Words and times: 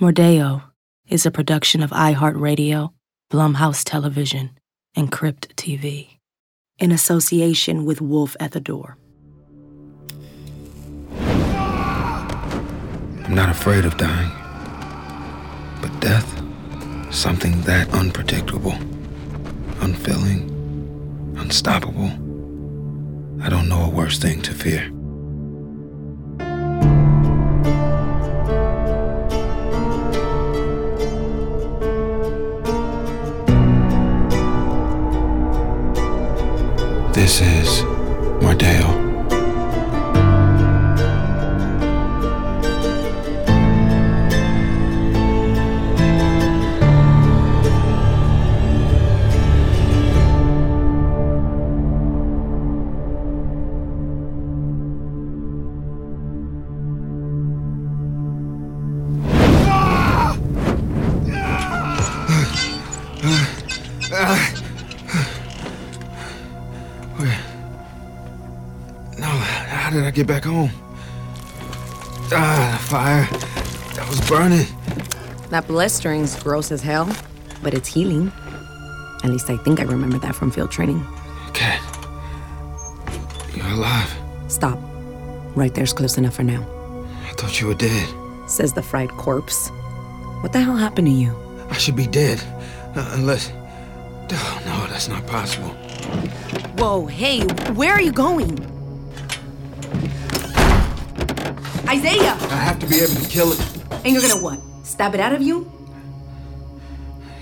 Mordeo 0.00 0.62
is 1.08 1.26
a 1.26 1.30
production 1.32 1.82
of 1.82 1.90
iHeartRadio, 1.90 2.92
Blumhouse 3.32 3.82
Television, 3.82 4.56
and 4.94 5.10
Crypt 5.10 5.56
TV, 5.56 6.18
in 6.78 6.92
association 6.92 7.84
with 7.84 8.00
Wolf 8.00 8.36
at 8.38 8.52
the 8.52 8.60
Door. 8.60 8.96
I'm 13.24 13.34
not 13.34 13.48
afraid 13.48 13.84
of 13.84 13.96
dying. 13.96 14.30
But 15.82 15.98
death, 15.98 16.32
something 17.12 17.60
that 17.62 17.92
unpredictable, 17.92 18.74
unfilling, 19.80 20.48
unstoppable. 21.38 22.12
I 23.42 23.48
don't 23.48 23.68
know 23.68 23.82
a 23.82 23.90
worse 23.90 24.20
thing 24.20 24.42
to 24.42 24.54
fear. 24.54 24.92
Get 70.18 70.26
back 70.26 70.44
home? 70.44 70.70
Ah, 72.32 72.76
the 72.76 72.88
fire. 72.88 73.24
That 73.94 74.08
was 74.08 74.20
burning. 74.28 74.66
That 75.50 75.68
blistering's 75.68 76.34
gross 76.42 76.72
as 76.72 76.82
hell, 76.82 77.08
but 77.62 77.72
it's 77.72 77.86
healing. 77.86 78.32
At 79.22 79.30
least 79.30 79.48
I 79.48 79.56
think 79.58 79.78
I 79.78 79.84
remember 79.84 80.18
that 80.18 80.34
from 80.34 80.50
field 80.50 80.72
training. 80.72 81.06
Cat. 81.54 81.80
You're 83.54 83.68
alive. 83.68 84.12
Stop. 84.48 84.80
Right 85.54 85.72
there's 85.72 85.92
close 85.92 86.18
enough 86.18 86.34
for 86.34 86.42
now. 86.42 86.66
I 87.28 87.32
thought 87.34 87.60
you 87.60 87.68
were 87.68 87.74
dead. 87.74 88.08
Says 88.50 88.72
the 88.72 88.82
fried 88.82 89.10
corpse. 89.10 89.68
What 90.40 90.52
the 90.52 90.60
hell 90.60 90.74
happened 90.74 91.06
to 91.06 91.12
you? 91.12 91.32
I 91.70 91.76
should 91.78 91.94
be 91.94 92.08
dead. 92.08 92.42
Uh, 92.96 93.08
unless. 93.14 93.52
Oh, 94.32 94.62
no, 94.66 94.86
that's 94.88 95.06
not 95.06 95.24
possible. 95.28 95.70
Whoa, 96.76 97.06
hey, 97.06 97.44
where 97.74 97.92
are 97.92 98.02
you 98.02 98.12
going? 98.12 98.67
Isaiah! 101.88 102.34
I 102.34 102.56
have 102.56 102.78
to 102.80 102.86
be 102.86 102.96
able 102.96 103.14
to 103.14 103.28
kill 103.28 103.50
it. 103.50 103.60
And 104.04 104.12
you're 104.12 104.20
gonna 104.20 104.42
what? 104.42 104.60
Stab 104.82 105.14
it 105.14 105.20
out 105.20 105.32
of 105.32 105.40
you? 105.40 105.72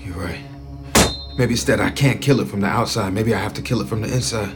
You're 0.01 0.15
right. 0.15 0.39
Maybe 1.37 1.51
instead 1.51 1.81
I 1.81 1.89
can't 1.89 2.21
kill 2.21 2.39
it 2.39 2.47
from 2.47 2.61
the 2.61 2.67
outside. 2.67 3.11
Maybe 3.13 3.35
I 3.35 3.39
have 3.39 3.53
to 3.55 3.61
kill 3.61 3.81
it 3.81 3.89
from 3.89 4.01
the 4.01 4.13
inside. 4.13 4.55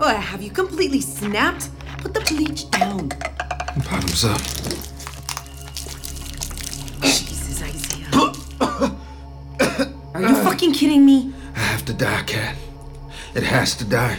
Oh, 0.00 0.08
have 0.08 0.42
you 0.42 0.50
completely 0.50 1.02
snapped? 1.02 1.68
Put 1.98 2.14
the 2.14 2.20
bleach 2.20 2.70
down. 2.70 3.08
Bottoms 3.90 4.24
up. 4.24 4.40
Jesus, 7.02 7.62
Isaiah. 7.62 8.08
Are 10.14 10.22
you 10.22 10.34
fucking 10.42 10.72
kidding 10.72 11.04
me? 11.04 11.34
I 11.54 11.58
have 11.58 11.84
to 11.84 11.92
die, 11.92 12.22
Cat. 12.22 12.56
It 13.34 13.42
has 13.42 13.74
to 13.76 13.84
die. 13.84 14.18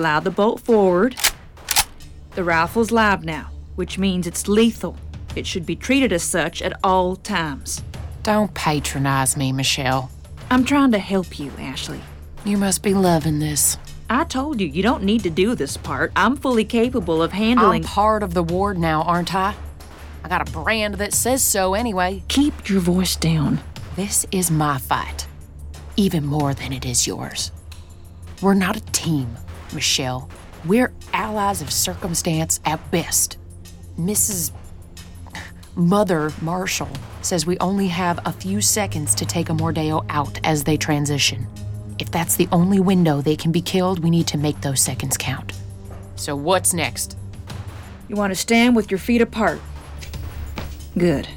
Slide 0.00 0.24
the 0.24 0.30
bolt 0.30 0.60
forward. 0.60 1.14
The 2.30 2.42
rifle's 2.42 2.90
live 2.90 3.22
now, 3.22 3.50
which 3.74 3.98
means 3.98 4.26
it's 4.26 4.48
lethal. 4.48 4.96
It 5.36 5.46
should 5.46 5.66
be 5.66 5.76
treated 5.76 6.10
as 6.10 6.22
such 6.22 6.62
at 6.62 6.72
all 6.82 7.16
times. 7.16 7.82
Don't 8.22 8.54
patronize 8.54 9.36
me, 9.36 9.52
Michelle. 9.52 10.10
I'm 10.50 10.64
trying 10.64 10.92
to 10.92 10.98
help 10.98 11.38
you, 11.38 11.52
Ashley. 11.58 12.00
You 12.46 12.56
must 12.56 12.82
be 12.82 12.94
loving 12.94 13.40
this. 13.40 13.76
I 14.08 14.24
told 14.24 14.58
you, 14.58 14.68
you 14.68 14.82
don't 14.82 15.04
need 15.04 15.22
to 15.24 15.28
do 15.28 15.54
this 15.54 15.76
part. 15.76 16.12
I'm 16.16 16.34
fully 16.34 16.64
capable 16.64 17.22
of 17.22 17.32
handling. 17.32 17.84
I'm 17.84 17.90
part 17.90 18.22
of 18.22 18.32
the 18.32 18.42
ward 18.42 18.78
now, 18.78 19.02
aren't 19.02 19.34
I? 19.34 19.54
I 20.24 20.30
got 20.30 20.48
a 20.48 20.50
brand 20.50 20.94
that 20.94 21.12
says 21.12 21.42
so 21.42 21.74
anyway. 21.74 22.22
Keep 22.28 22.70
your 22.70 22.80
voice 22.80 23.16
down. 23.16 23.60
This 23.96 24.24
is 24.32 24.50
my 24.50 24.78
fight, 24.78 25.26
even 25.98 26.24
more 26.24 26.54
than 26.54 26.72
it 26.72 26.86
is 26.86 27.06
yours. 27.06 27.52
We're 28.40 28.54
not 28.54 28.74
a 28.78 28.92
team, 28.92 29.36
Michelle. 29.72 30.28
We're 30.64 30.92
allies 31.12 31.62
of 31.62 31.72
circumstance 31.72 32.60
at 32.64 32.90
best. 32.90 33.38
Mrs. 33.98 34.52
Mother 35.74 36.32
Marshall 36.40 36.90
says 37.22 37.46
we 37.46 37.58
only 37.58 37.88
have 37.88 38.20
a 38.26 38.32
few 38.32 38.60
seconds 38.60 39.14
to 39.14 39.24
take 39.24 39.48
a 39.48 39.52
Mordeo 39.52 40.04
out 40.08 40.38
as 40.44 40.64
they 40.64 40.76
transition. 40.76 41.46
If 41.98 42.10
that's 42.10 42.36
the 42.36 42.48
only 42.50 42.80
window 42.80 43.20
they 43.20 43.36
can 43.36 43.52
be 43.52 43.60
killed, 43.60 44.02
we 44.02 44.10
need 44.10 44.26
to 44.28 44.38
make 44.38 44.60
those 44.60 44.80
seconds 44.80 45.16
count. 45.16 45.52
So, 46.16 46.34
what's 46.34 46.74
next? 46.74 47.16
You 48.08 48.16
want 48.16 48.32
to 48.32 48.38
stand 48.38 48.74
with 48.74 48.90
your 48.90 48.98
feet 48.98 49.20
apart. 49.20 49.60
Good. 50.98 51.28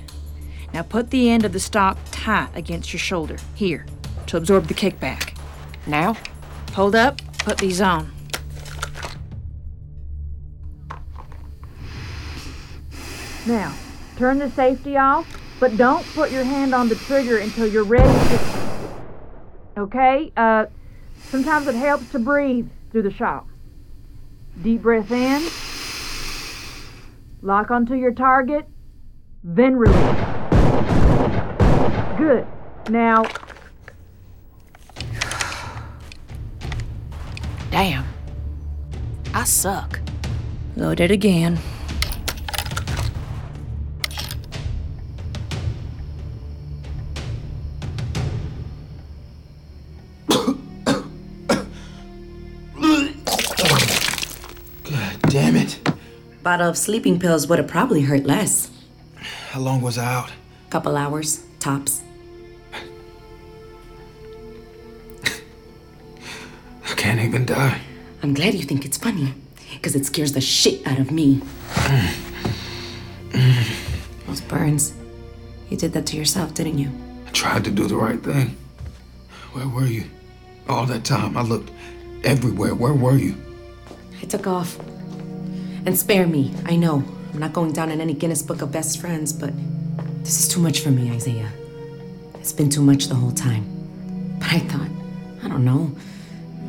Now 0.74 0.82
put 0.82 1.12
the 1.12 1.30
end 1.30 1.46
of 1.46 1.54
the 1.54 1.60
stock 1.60 1.98
tight 2.12 2.50
against 2.56 2.92
your 2.92 3.00
shoulder, 3.00 3.38
here, 3.54 3.86
to 4.28 4.38
absorb 4.38 4.68
the 4.68 4.74
kickback. 4.74 5.38
Now? 5.86 6.18
Hold 6.74 6.96
up, 6.96 7.22
put 7.40 7.60
these 7.60 7.80
on. 7.80 8.12
Now, 13.46 13.74
turn 14.18 14.40
the 14.40 14.50
safety 14.52 14.98
off, 14.98 15.28
but 15.60 15.76
don't 15.76 16.06
put 16.14 16.32
your 16.32 16.44
hand 16.44 16.74
on 16.74 16.88
the 16.88 16.96
trigger 16.96 17.40
until 17.40 17.68
you're 17.68 17.84
ready 17.84 18.08
to. 18.30 19.02
Okay? 19.78 20.32
Uh, 20.38 20.66
sometimes 21.30 21.68
it 21.68 21.76
helps 21.76 22.10
to 22.12 22.20
breathe 22.20 22.70
through 22.92 23.04
the 23.04 23.12
shock. 23.12 23.48
Deep 24.62 24.82
breath 24.82 25.12
in. 25.12 25.44
Lock 27.42 27.72
onto 27.72 27.96
your 27.96 28.14
target, 28.14 28.66
then 29.44 29.76
release. 29.76 29.96
Good. 32.18 32.48
Now, 32.90 33.26
Damn. 37.72 38.06
I 39.34 39.44
suck. 39.46 40.00
load 40.76 41.00
it 41.00 41.10
again. 41.10 41.60
Damn 55.34 55.56
it. 55.56 55.80
Bottle 56.44 56.70
of 56.70 56.78
sleeping 56.78 57.20
pills 57.20 57.48
would 57.48 57.58
have 57.58 57.68
probably 57.68 58.02
hurt 58.02 58.24
less. 58.24 58.70
How 59.50 59.62
long 59.62 59.82
was 59.82 59.98
I 59.98 60.06
out? 60.06 60.32
Couple 60.70 60.96
hours, 60.96 61.44
tops. 61.60 62.04
I 66.86 66.94
can't 66.96 67.20
even 67.20 67.48
die. 67.48 67.80
I'm 68.22 68.36
glad 68.36 68.54
you 68.54 68.62
think 68.62 68.86
it's 68.86 68.98
funny, 68.98 69.34
because 69.74 69.96
it 69.96 70.06
scares 70.06 70.34
the 70.34 70.42
shit 70.42 70.86
out 70.86 71.00
of 71.00 71.10
me. 71.10 71.42
Those 74.28 74.42
burns. 74.42 74.94
You 75.72 75.78
did 75.78 75.94
that 75.94 76.06
to 76.08 76.16
yourself, 76.16 76.54
didn't 76.54 76.78
you? 76.78 76.92
I 77.26 77.32
tried 77.32 77.64
to 77.64 77.72
do 77.72 77.88
the 77.88 77.96
right 77.96 78.22
thing. 78.22 78.56
Where 79.54 79.68
were 79.68 79.88
you? 79.88 80.04
All 80.70 80.86
that 80.86 81.04
time, 81.04 81.36
I 81.36 81.42
looked 81.42 81.72
everywhere. 82.24 82.76
Where 82.76 82.94
were 82.94 83.18
you? 83.18 83.36
I 84.22 84.26
took 84.26 84.46
off. 84.46 84.78
And 85.86 85.98
spare 85.98 86.28
me, 86.28 86.54
I 86.66 86.78
know. 86.78 87.04
I'm 87.34 87.40
not 87.40 87.52
going 87.52 87.74
down 87.74 87.92
in 87.92 88.00
any 88.00 88.14
Guinness 88.14 88.42
Book 88.42 88.62
of 88.62 88.72
Best 88.72 89.02
Friends, 89.02 89.34
but 89.34 89.52
this 90.24 90.40
is 90.40 90.48
too 90.48 90.62
much 90.62 90.80
for 90.80 90.92
me, 90.92 91.12
Isaiah. 91.12 91.52
It's 92.36 92.54
been 92.54 92.70
too 92.70 92.82
much 92.82 93.08
the 93.08 93.16
whole 93.16 93.32
time. 93.32 93.66
But 94.40 94.54
I 94.54 94.60
thought, 94.60 94.90
I 95.44 95.50
don't 95.50 95.66
know, 95.66 95.92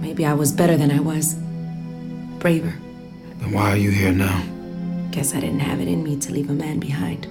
maybe 0.01 0.27
I 0.27 0.35
was 0.35 0.51
better 0.51 0.77
than 0.77 0.91
I 0.91 0.99
was. 0.99 1.35
Braver. 2.41 2.75
Then 3.39 3.53
why 3.53 3.71
are 3.71 3.77
you 3.77 3.91
here 3.91 4.13
now? 4.13 4.43
Guess 5.13 5.35
I 5.35 5.41
didn't 5.41 5.61
have 5.61 5.81
it 5.81 5.87
in 5.87 6.03
me 6.03 6.17
to 6.17 6.33
leave 6.33 6.51
a 6.51 6.55
man 6.55 6.81
behind. 6.81 7.27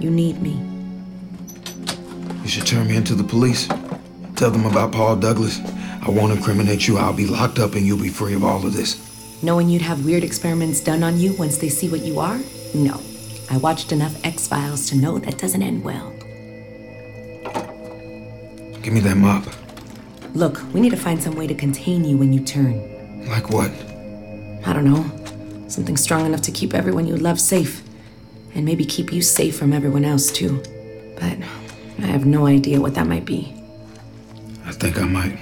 You 0.00 0.10
need 0.10 0.42
me. 0.42 0.60
You 2.42 2.48
should 2.48 2.66
turn 2.66 2.88
me 2.88 2.96
into 2.96 3.14
the 3.14 3.22
police. 3.22 3.68
Tell 4.34 4.50
them 4.50 4.66
about 4.66 4.90
Paul 4.90 5.14
Douglas. 5.14 5.60
I 6.04 6.10
won't 6.10 6.32
incriminate 6.32 6.88
you. 6.88 6.98
I'll 6.98 7.12
be 7.12 7.26
locked 7.26 7.60
up 7.60 7.74
and 7.74 7.86
you'll 7.86 8.02
be 8.02 8.08
free 8.08 8.34
of 8.34 8.42
all 8.42 8.66
of 8.66 8.72
this. 8.72 9.11
Knowing 9.44 9.68
you'd 9.68 9.82
have 9.82 10.04
weird 10.04 10.22
experiments 10.22 10.78
done 10.78 11.02
on 11.02 11.18
you 11.18 11.32
once 11.32 11.58
they 11.58 11.68
see 11.68 11.88
what 11.88 12.00
you 12.00 12.20
are? 12.20 12.38
No. 12.74 13.00
I 13.50 13.56
watched 13.56 13.90
enough 13.90 14.14
X 14.24 14.46
Files 14.46 14.88
to 14.90 14.96
know 14.96 15.18
that 15.18 15.36
doesn't 15.36 15.62
end 15.62 15.82
well. 15.82 16.10
Give 18.82 18.94
me 18.94 19.00
that 19.00 19.16
mop. 19.16 19.44
Look, 20.34 20.62
we 20.72 20.80
need 20.80 20.90
to 20.90 20.96
find 20.96 21.20
some 21.20 21.34
way 21.34 21.48
to 21.48 21.54
contain 21.54 22.04
you 22.04 22.16
when 22.16 22.32
you 22.32 22.40
turn. 22.40 23.28
Like 23.28 23.50
what? 23.50 23.70
I 24.64 24.72
don't 24.72 24.84
know. 24.84 25.68
Something 25.68 25.96
strong 25.96 26.24
enough 26.24 26.42
to 26.42 26.52
keep 26.52 26.72
everyone 26.72 27.06
you 27.06 27.16
love 27.16 27.40
safe. 27.40 27.82
And 28.54 28.64
maybe 28.64 28.84
keep 28.84 29.12
you 29.12 29.22
safe 29.22 29.58
from 29.58 29.72
everyone 29.72 30.04
else, 30.04 30.30
too. 30.30 30.62
But 31.16 31.38
I 31.98 32.06
have 32.06 32.26
no 32.26 32.46
idea 32.46 32.80
what 32.80 32.94
that 32.94 33.06
might 33.06 33.24
be. 33.24 33.54
I 34.64 34.72
think 34.72 34.98
I 34.98 35.04
might. 35.04 35.38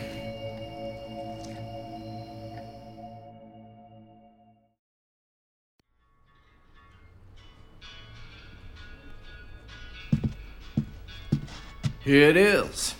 Here 12.11 12.29
it 12.29 12.37
is. 12.37 12.97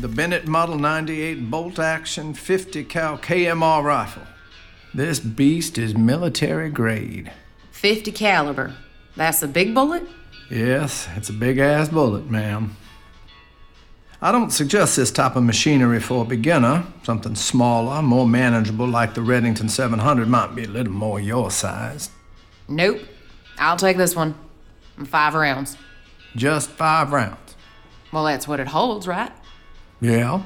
The 0.00 0.06
Barrett 0.06 0.46
Model 0.46 0.78
98 0.78 1.50
bolt 1.50 1.80
action 1.80 2.32
50 2.32 2.84
cal 2.84 3.18
KMR 3.18 3.82
rifle. 3.82 4.22
This 4.94 5.18
beast 5.18 5.78
is 5.78 5.96
military 5.96 6.70
grade. 6.70 7.32
50 7.72 8.12
caliber. 8.12 8.76
That's 9.16 9.42
a 9.42 9.48
big 9.48 9.74
bullet? 9.74 10.04
Yes, 10.48 11.08
it's 11.16 11.28
a 11.28 11.32
big 11.32 11.58
ass 11.58 11.88
bullet, 11.88 12.30
ma'am. 12.30 12.76
I 14.20 14.30
don't 14.30 14.52
suggest 14.52 14.94
this 14.94 15.10
type 15.10 15.34
of 15.34 15.42
machinery 15.42 15.98
for 15.98 16.22
a 16.22 16.24
beginner. 16.24 16.84
Something 17.02 17.34
smaller, 17.34 18.00
more 18.00 18.28
manageable, 18.28 18.86
like 18.86 19.14
the 19.14 19.22
Remington 19.22 19.68
700, 19.68 20.28
might 20.28 20.54
be 20.54 20.66
a 20.66 20.68
little 20.68 20.92
more 20.92 21.18
your 21.18 21.50
size. 21.50 22.10
Nope. 22.68 23.00
I'll 23.58 23.76
take 23.76 23.96
this 23.96 24.14
one. 24.14 24.36
Five 25.04 25.34
rounds. 25.34 25.76
Just 26.36 26.70
five 26.70 27.12
rounds. 27.12 27.41
Well, 28.12 28.24
that's 28.24 28.46
what 28.46 28.60
it 28.60 28.68
holds, 28.68 29.08
right? 29.08 29.32
Yeah. 30.00 30.42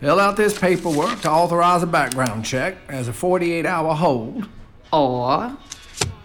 Fill 0.00 0.20
out 0.20 0.36
this 0.36 0.58
paperwork 0.58 1.20
to 1.22 1.30
authorize 1.30 1.82
a 1.82 1.86
background 1.86 2.44
check 2.44 2.76
as 2.88 3.08
a 3.08 3.12
48 3.12 3.66
hour 3.66 3.94
hold. 3.94 4.48
Or 4.92 5.56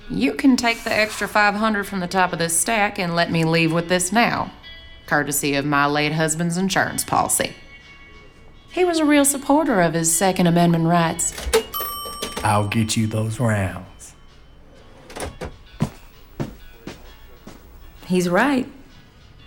you 0.09 0.33
can 0.33 0.55
take 0.55 0.83
the 0.83 0.93
extra 0.93 1.27
500 1.27 1.87
from 1.87 1.99
the 1.99 2.07
top 2.07 2.33
of 2.33 2.39
this 2.39 2.57
stack 2.57 2.99
and 2.99 3.15
let 3.15 3.31
me 3.31 3.45
leave 3.45 3.71
with 3.71 3.89
this 3.89 4.11
now, 4.11 4.51
courtesy 5.07 5.55
of 5.55 5.65
my 5.65 5.85
late 5.85 6.11
husband's 6.11 6.57
insurance 6.57 7.03
policy. 7.03 7.53
He 8.71 8.85
was 8.85 8.99
a 8.99 9.05
real 9.05 9.25
supporter 9.25 9.81
of 9.81 9.93
his 9.93 10.15
Second 10.15 10.47
Amendment 10.47 10.85
rights. 10.85 11.33
I'll 12.43 12.67
get 12.67 12.95
you 12.95 13.07
those 13.07 13.39
rounds. 13.39 14.13
He's 18.05 18.29
right. 18.29 18.67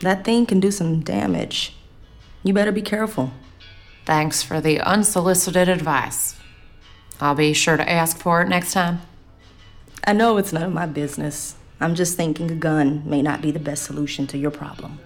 That 0.03 0.25
thing 0.25 0.47
can 0.47 0.59
do 0.59 0.71
some 0.71 1.01
damage. 1.01 1.75
You 2.43 2.53
better 2.53 2.73
be 2.73 2.83
careful. 2.83 3.33
Thanks 4.05 4.43
for 4.43 4.61
the 4.61 4.81
unsolicited 4.81 5.69
advice. 5.69 6.37
I'll 7.21 7.37
be 7.37 7.53
sure 7.53 7.77
to 7.77 7.89
ask 7.89 8.19
for 8.19 8.43
it 8.43 8.49
next 8.49 8.73
time. 8.73 9.03
I 10.05 10.13
know 10.13 10.39
it's 10.39 10.53
none 10.53 10.65
of 10.65 10.73
my 10.73 10.87
business. 10.87 11.55
I'm 11.81 11.95
just 11.95 12.17
thinking 12.17 12.51
a 12.51 12.57
gun 12.57 13.05
may 13.07 13.23
not 13.23 13.41
be 13.41 13.53
the 13.53 13.61
best 13.61 13.85
solution 13.85 14.27
to 14.29 14.39
your 14.39 14.51
problem. 14.51 14.99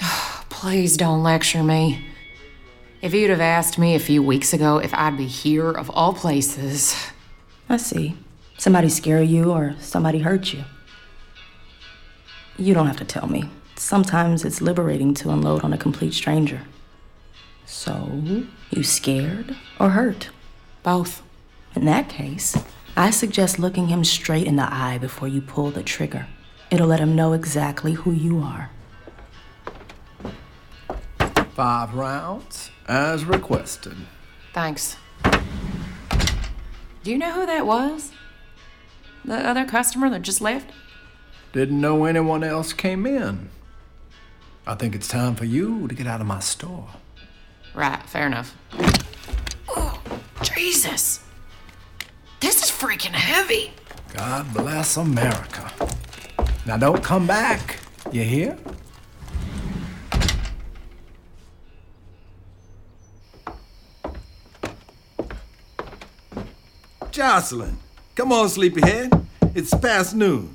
Please 0.48 0.96
don't 0.96 1.22
lecture 1.22 1.62
me. 1.62 2.06
If 3.02 3.12
you'd 3.12 3.30
have 3.30 3.42
asked 3.42 3.78
me 3.78 3.94
a 3.94 4.00
few 4.00 4.22
weeks 4.22 4.54
ago 4.54 4.78
if 4.78 4.94
I'd 4.94 5.18
be 5.18 5.26
here 5.26 5.70
of 5.70 5.90
all 5.90 6.14
places. 6.14 6.96
I 7.68 7.76
see. 7.76 8.16
Somebody 8.56 8.88
scare 8.88 9.22
you 9.22 9.52
or 9.52 9.76
somebody 9.78 10.20
hurt 10.20 10.54
you. 10.54 10.64
You 12.56 12.72
don't 12.72 12.86
have 12.86 12.96
to 12.96 13.04
tell 13.04 13.28
me. 13.28 13.50
Sometimes 13.78 14.44
it's 14.44 14.60
liberating 14.60 15.14
to 15.14 15.30
unload 15.30 15.62
on 15.62 15.72
a 15.72 15.78
complete 15.78 16.12
stranger. 16.12 16.62
So, 17.64 18.44
you 18.70 18.82
scared 18.82 19.56
or 19.78 19.90
hurt? 19.90 20.30
Both. 20.82 21.22
In 21.76 21.84
that 21.84 22.08
case, 22.08 22.56
I 22.96 23.10
suggest 23.10 23.58
looking 23.58 23.86
him 23.86 24.04
straight 24.04 24.46
in 24.46 24.56
the 24.56 24.72
eye 24.72 24.98
before 24.98 25.28
you 25.28 25.40
pull 25.40 25.70
the 25.70 25.82
trigger. 25.82 26.26
It'll 26.70 26.88
let 26.88 26.98
him 26.98 27.14
know 27.14 27.32
exactly 27.32 27.92
who 27.92 28.10
you 28.10 28.40
are. 28.40 28.70
Five 31.54 31.94
rounds, 31.94 32.70
as 32.88 33.24
requested. 33.24 33.96
Thanks. 34.52 34.96
Do 37.04 37.12
you 37.12 37.18
know 37.18 37.32
who 37.32 37.46
that 37.46 37.64
was? 37.64 38.12
The 39.24 39.36
other 39.36 39.64
customer 39.64 40.10
that 40.10 40.22
just 40.22 40.40
left? 40.40 40.72
Didn't 41.52 41.80
know 41.80 42.04
anyone 42.04 42.42
else 42.42 42.72
came 42.72 43.06
in. 43.06 43.50
I 44.68 44.74
think 44.74 44.94
it's 44.94 45.08
time 45.08 45.34
for 45.34 45.46
you 45.46 45.88
to 45.88 45.94
get 45.94 46.06
out 46.06 46.20
of 46.20 46.26
my 46.26 46.40
store. 46.40 46.86
Right, 47.74 48.02
fair 48.02 48.26
enough. 48.26 48.54
Oh, 49.66 49.98
Jesus! 50.42 51.24
This 52.40 52.62
is 52.62 52.70
freaking 52.70 53.14
heavy. 53.14 53.72
God 54.12 54.52
bless 54.52 54.98
America. 54.98 55.72
Now 56.66 56.76
don't 56.76 57.02
come 57.02 57.26
back. 57.26 57.78
You 58.12 58.24
hear? 58.24 58.58
Jocelyn, 67.10 67.78
come 68.14 68.32
on, 68.32 68.50
sleepyhead. 68.50 69.26
It's 69.54 69.72
past 69.72 70.14
noon. 70.14 70.54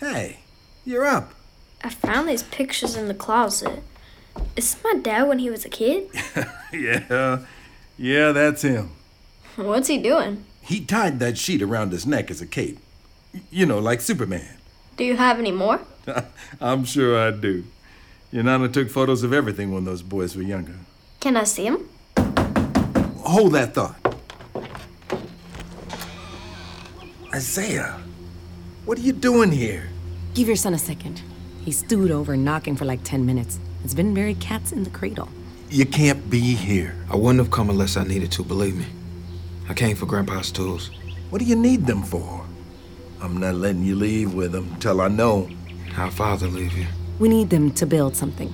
Hey, 0.00 0.40
you're 0.84 1.04
up. 1.04 1.32
I 1.82 1.90
found 1.90 2.28
these 2.28 2.42
pictures 2.42 2.96
in 2.96 3.08
the 3.08 3.14
closet. 3.14 3.82
Is 4.56 4.74
this 4.74 4.84
my 4.84 5.00
dad 5.00 5.24
when 5.24 5.38
he 5.38 5.50
was 5.50 5.64
a 5.64 5.68
kid? 5.68 6.10
yeah, 6.72 7.40
yeah, 7.96 8.32
that's 8.32 8.62
him. 8.62 8.90
What's 9.56 9.88
he 9.88 9.98
doing? 9.98 10.44
He 10.60 10.84
tied 10.84 11.18
that 11.20 11.38
sheet 11.38 11.62
around 11.62 11.92
his 11.92 12.06
neck 12.06 12.30
as 12.30 12.40
a 12.40 12.46
cape. 12.46 12.78
You 13.50 13.66
know, 13.66 13.78
like 13.78 14.00
Superman. 14.00 14.58
Do 14.96 15.04
you 15.04 15.16
have 15.16 15.38
any 15.38 15.52
more? 15.52 15.80
I'm 16.60 16.84
sure 16.84 17.18
I 17.18 17.30
do. 17.30 17.64
Your 18.30 18.44
nana 18.44 18.68
took 18.68 18.90
photos 18.90 19.22
of 19.22 19.32
everything 19.32 19.72
when 19.72 19.84
those 19.84 20.02
boys 20.02 20.36
were 20.36 20.42
younger. 20.42 20.76
Can 21.18 21.36
I 21.36 21.44
see 21.44 21.66
him? 21.66 21.88
Hold 23.24 23.52
that 23.52 23.74
thought. 23.74 23.96
Isaiah, 27.32 28.00
what 28.84 28.98
are 28.98 29.02
you 29.02 29.12
doing 29.12 29.52
here? 29.52 29.88
Give 30.34 30.46
your 30.46 30.56
son 30.56 30.74
a 30.74 30.78
second. 30.78 31.22
He 31.64 31.72
stewed 31.72 32.10
over 32.10 32.36
knocking 32.36 32.76
for 32.76 32.84
like 32.84 33.04
10 33.04 33.26
minutes. 33.26 33.60
It's 33.84 33.94
been 33.94 34.14
very 34.14 34.34
cats 34.34 34.72
in 34.72 34.84
the 34.84 34.90
cradle. 34.90 35.28
You 35.68 35.86
can't 35.86 36.30
be 36.30 36.40
here. 36.40 36.96
I 37.10 37.16
wouldn't 37.16 37.38
have 37.38 37.50
come 37.50 37.70
unless 37.70 37.96
I 37.96 38.04
needed 38.04 38.32
to, 38.32 38.42
believe 38.42 38.76
me. 38.76 38.86
I 39.68 39.74
came 39.74 39.94
for 39.94 40.06
Grandpa's 40.06 40.50
tools. 40.50 40.90
What 41.28 41.38
do 41.38 41.44
you 41.44 41.56
need 41.56 41.86
them 41.86 42.02
for? 42.02 42.44
I'm 43.20 43.36
not 43.36 43.54
letting 43.54 43.84
you 43.84 43.94
leave 43.94 44.34
with 44.34 44.52
them 44.52 44.74
till 44.80 45.00
I 45.00 45.08
know. 45.08 45.48
How 45.92 46.08
father 46.08 46.48
leave 46.48 46.76
you? 46.76 46.86
We 47.18 47.28
need 47.28 47.50
them 47.50 47.70
to 47.72 47.86
build 47.86 48.16
something. 48.16 48.52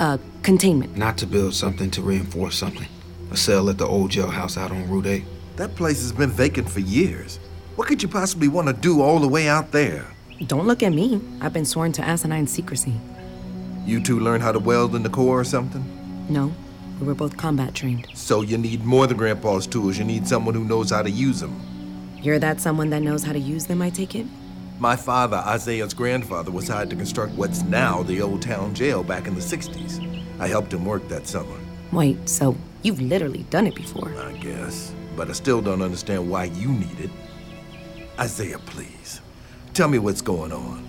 Uh, 0.00 0.18
containment. 0.42 0.96
Not 0.96 1.16
to 1.18 1.26
build 1.26 1.54
something, 1.54 1.90
to 1.92 2.02
reinforce 2.02 2.56
something. 2.56 2.88
A 3.30 3.36
cell 3.36 3.70
at 3.70 3.78
the 3.78 3.86
old 3.86 4.10
jailhouse 4.10 4.58
out 4.58 4.72
on 4.72 4.88
Route 4.90 5.06
8. 5.06 5.24
That 5.56 5.76
place 5.76 6.00
has 6.00 6.12
been 6.12 6.30
vacant 6.30 6.68
for 6.68 6.80
years. 6.80 7.38
What 7.76 7.86
could 7.88 8.02
you 8.02 8.08
possibly 8.08 8.48
want 8.48 8.66
to 8.66 8.74
do 8.74 9.00
all 9.00 9.20
the 9.20 9.28
way 9.28 9.48
out 9.48 9.70
there? 9.70 10.06
Don't 10.46 10.66
look 10.66 10.82
at 10.82 10.92
me. 10.92 11.20
I've 11.40 11.52
been 11.52 11.64
sworn 11.64 11.92
to 11.92 12.02
asinine 12.02 12.46
secrecy. 12.46 12.94
You 13.84 14.00
two 14.00 14.20
learn 14.20 14.40
how 14.40 14.52
to 14.52 14.58
weld 14.58 14.94
in 14.94 15.02
the 15.02 15.08
Corps 15.08 15.40
or 15.40 15.44
something? 15.44 15.84
No, 16.28 16.52
we 17.00 17.06
were 17.06 17.14
both 17.14 17.36
combat 17.36 17.74
trained. 17.74 18.06
So 18.14 18.42
you 18.42 18.58
need 18.58 18.84
more 18.84 19.06
than 19.06 19.16
Grandpa's 19.16 19.66
tools. 19.66 19.98
You 19.98 20.04
need 20.04 20.28
someone 20.28 20.54
who 20.54 20.64
knows 20.64 20.90
how 20.90 21.02
to 21.02 21.10
use 21.10 21.40
them. 21.40 21.60
You're 22.22 22.38
that 22.38 22.60
someone 22.60 22.90
that 22.90 23.02
knows 23.02 23.24
how 23.24 23.32
to 23.32 23.38
use 23.38 23.66
them, 23.66 23.82
I 23.82 23.90
take 23.90 24.14
it? 24.14 24.26
My 24.78 24.94
father, 24.94 25.38
Isaiah's 25.38 25.94
grandfather, 25.94 26.50
was 26.50 26.68
hired 26.68 26.90
to 26.90 26.96
construct 26.96 27.32
what's 27.32 27.62
now 27.62 28.02
the 28.04 28.22
old 28.22 28.42
town 28.42 28.74
jail 28.74 29.02
back 29.02 29.26
in 29.26 29.34
the 29.34 29.40
60s. 29.40 30.24
I 30.38 30.46
helped 30.46 30.72
him 30.72 30.84
work 30.84 31.08
that 31.08 31.26
summer, 31.26 31.56
Wait, 31.90 32.28
so 32.28 32.54
you've 32.82 33.00
literally 33.00 33.44
done 33.44 33.66
it 33.66 33.74
before? 33.74 34.12
I 34.18 34.32
guess. 34.32 34.92
But 35.16 35.30
I 35.30 35.32
still 35.32 35.62
don't 35.62 35.80
understand 35.80 36.30
why 36.30 36.44
you 36.44 36.68
need 36.68 37.00
it. 37.00 37.10
Isaiah, 38.18 38.58
please. 38.58 38.97
Tell 39.78 39.86
me 39.86 40.00
what's 40.00 40.22
going 40.22 40.50
on. 40.50 40.84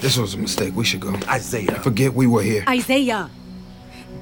This 0.00 0.16
was 0.16 0.34
a 0.34 0.38
mistake. 0.38 0.72
We 0.76 0.84
should 0.84 1.00
go. 1.00 1.12
Isaiah. 1.28 1.74
Forget 1.80 2.14
we 2.14 2.28
were 2.28 2.42
here. 2.42 2.62
Isaiah! 2.68 3.28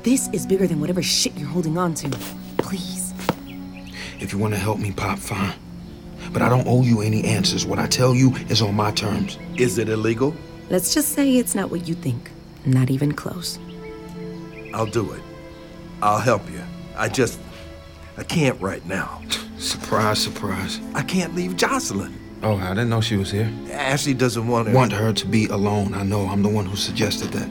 This 0.03 0.31
is 0.33 0.47
bigger 0.47 0.67
than 0.67 0.81
whatever 0.81 1.03
shit 1.03 1.37
you're 1.37 1.47
holding 1.47 1.77
on 1.77 1.93
to. 1.93 2.09
Please. 2.57 3.13
If 4.19 4.33
you 4.33 4.39
want 4.39 4.55
to 4.55 4.59
help 4.59 4.79
me, 4.79 4.93
Pop, 4.93 5.19
fine. 5.19 5.53
But 6.33 6.41
I 6.41 6.49
don't 6.49 6.67
owe 6.67 6.81
you 6.81 7.03
any 7.03 7.23
answers. 7.25 7.67
What 7.67 7.79
I 7.79 7.87
tell 7.87 8.15
you 8.15 8.35
is 8.49 8.63
on 8.63 8.75
my 8.75 8.93
terms. 8.93 9.39
Is 9.57 9.77
it 9.77 9.91
illegal? 9.91 10.35
Let's 10.71 10.95
just 10.95 11.11
say 11.11 11.37
it's 11.37 11.55
not 11.55 11.71
what 11.71 11.87
you 11.87 11.95
think. 11.95 12.31
Not 12.65 12.89
even 12.89 13.13
close. 13.13 13.59
I'll 14.73 14.87
do 14.87 15.13
it. 15.13 15.21
I'll 16.01 16.21
help 16.21 16.51
you. 16.51 16.63
I 16.97 17.11
just. 17.11 17.39
I 18.17 18.25
can't 18.25 18.59
right 18.59 18.87
now. 18.87 19.21
Surprise, 19.67 20.21
surprise. 20.23 20.81
I 20.95 21.03
can't 21.03 21.35
leave 21.35 21.57
Jocelyn. 21.57 22.17
Oh, 22.45 22.57
I 22.57 22.69
didn't 22.69 22.89
know 22.89 23.01
she 23.01 23.17
was 23.17 23.33
here. 23.33 23.53
Ashley 23.73 24.15
doesn't 24.15 24.47
want 24.47 24.69
her. 24.69 24.75
Want 24.75 24.93
her 24.93 25.13
to 25.13 25.27
be 25.27 25.47
alone. 25.47 25.93
I 25.93 26.05
know. 26.05 26.29
I'm 26.29 26.45
the 26.45 26.49
one 26.49 26.67
who 26.67 26.77
suggested 26.77 27.33
that. 27.33 27.51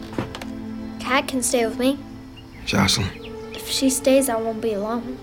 Cat 1.02 1.28
can 1.28 1.44
stay 1.44 1.66
with 1.66 1.78
me. 1.78 2.00
Jocelyn. 2.66 3.10
If 3.54 3.70
she 3.70 3.90
stays, 3.90 4.30
I 4.30 4.38
won't 4.38 4.62
be 4.62 4.72
alone. 4.74 5.18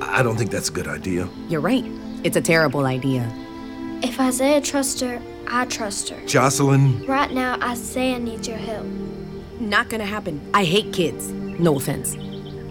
I 0.00 0.22
don't 0.22 0.36
think 0.36 0.52
that's 0.52 0.68
a 0.68 0.72
good 0.72 0.86
idea. 0.86 1.28
You're 1.48 1.60
right. 1.60 1.84
It's 2.22 2.36
a 2.36 2.40
terrible 2.40 2.86
idea. 2.86 3.28
If 4.00 4.20
Isaiah 4.20 4.60
trusts 4.60 5.00
her, 5.00 5.20
I 5.48 5.64
trust 5.64 6.10
her. 6.10 6.26
Jocelyn, 6.26 7.04
Right 7.06 7.32
now, 7.32 7.58
Isaiah 7.60 8.20
needs 8.20 8.46
your 8.46 8.56
help. 8.56 8.86
Not 9.58 9.88
gonna 9.88 10.06
happen. 10.06 10.40
I 10.54 10.62
hate 10.62 10.92
kids. 10.92 11.26
No 11.28 11.76
offense. 11.76 12.14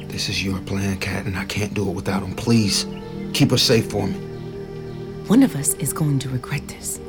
This 0.08 0.30
is 0.30 0.44
your 0.44 0.60
plan, 0.62 0.98
Cat, 0.98 1.26
and 1.26 1.38
I 1.38 1.44
can't 1.46 1.74
do 1.74 1.88
it 1.90 1.94
without 1.94 2.24
him. 2.24 2.36
Please, 2.36 2.86
keep 3.34 3.52
her 3.52 3.58
safe 3.58 3.90
for 3.90 4.08
me. 4.08 4.14
One 5.28 5.44
of 5.44 5.56
us 5.56 5.74
is 5.76 5.94
going 5.94 6.20
to 6.20 6.30
regret 6.30 6.68
this. 6.68 7.00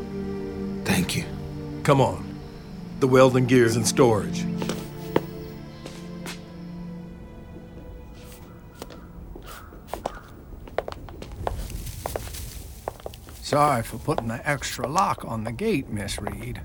Thank 0.84 1.16
you. 1.16 1.24
come 1.82 2.00
on. 2.00 2.26
The 3.00 3.06
welding 3.06 3.46
gear's 3.46 3.76
in 3.76 3.84
storage. 3.84 4.44
Sorry 13.42 13.82
for 13.82 13.98
putting 13.98 14.28
the 14.28 14.48
extra 14.48 14.86
lock 14.86 15.24
on 15.24 15.42
the 15.42 15.50
gate, 15.50 15.88
Miss 15.88 16.20
Reed. 16.20 16.60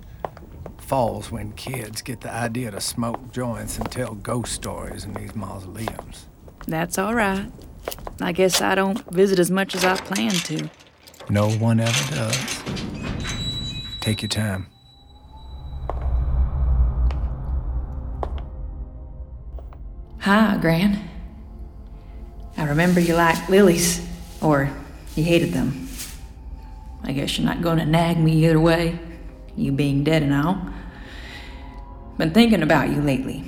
Falls 0.78 1.32
when 1.32 1.54
kids 1.54 2.04
get 2.04 2.22
the 2.22 2.32
idea 2.32 2.70
to 2.70 2.80
smoke 2.80 3.32
joints 3.32 3.78
and 3.78 3.92
tell 3.92 4.14
ghost 4.14 4.54
stories 4.54 5.04
in 5.04 5.14
these 5.14 5.34
mausoleums. 5.34 6.28
That's 6.68 7.00
all 7.00 7.16
right. 7.16 7.50
I 8.22 8.32
guess 8.32 8.62
I 8.62 8.76
don't 8.76 9.00
visit 9.12 9.40
as 9.40 9.52
much 9.52 9.76
as 9.76 9.84
I 9.84 9.96
plan 9.98 10.32
to. 10.32 10.70
No 11.30 11.50
one 11.50 11.80
ever 11.80 12.16
does. 12.16 12.64
Take 14.00 14.22
your 14.22 14.30
time. 14.30 14.68
Hi, 20.20 20.58
Gran. 20.60 21.10
I 22.58 22.64
remember 22.64 23.00
you 23.00 23.16
liked 23.16 23.50
lilies, 23.50 24.08
or 24.42 24.72
you 25.16 25.24
hated 25.24 25.52
them. 25.52 25.88
I 27.04 27.12
guess 27.12 27.38
you're 27.38 27.46
not 27.46 27.62
going 27.62 27.78
to 27.78 27.86
nag 27.86 28.18
me 28.18 28.46
either 28.46 28.60
way, 28.60 28.98
you 29.56 29.72
being 29.72 30.04
dead 30.04 30.24
and 30.24 30.34
all. 30.34 30.58
Been 32.18 32.32
thinking 32.32 32.64
about 32.64 32.90
you 32.90 33.02
lately. 33.02 33.44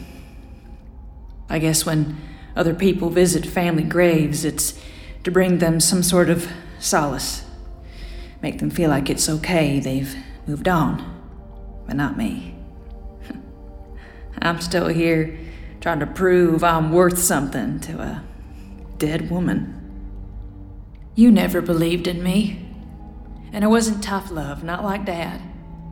I 1.50 1.60
guess 1.60 1.86
when 1.86 2.18
other 2.58 2.74
people 2.74 3.10
visit 3.10 3.46
family 3.46 3.84
graves, 3.84 4.44
it's 4.44 4.78
to 5.24 5.32
bring 5.32 5.60
them 5.60 5.80
some 5.80 6.04
sort 6.04 6.30
of 6.30 6.52
solace. 6.80 7.46
Make 8.42 8.60
them 8.60 8.70
feel 8.70 8.90
like 8.90 9.10
it's 9.10 9.30
okay, 9.30 9.80
they've 9.80 10.16
moved 10.48 10.68
on. 10.68 11.14
But 11.86 11.96
not 11.96 12.18
me. 12.18 12.56
I'm 14.42 14.60
still 14.60 14.88
here 14.88 15.38
trying 15.82 16.00
to 16.00 16.08
prove 16.08 16.64
I'm 16.64 16.92
worth 16.92 17.20
something 17.20 17.80
to 17.82 18.02
a 18.02 18.24
dead 18.98 19.30
woman. 19.30 19.74
You 21.16 21.32
never 21.32 21.62
believed 21.62 22.08
in 22.08 22.24
me. 22.24 22.64
And 23.54 23.64
it 23.64 23.68
wasn't 23.68 24.04
tough 24.04 24.30
love, 24.32 24.64
not 24.64 24.84
like 24.84 25.06
Dad. 25.06 25.42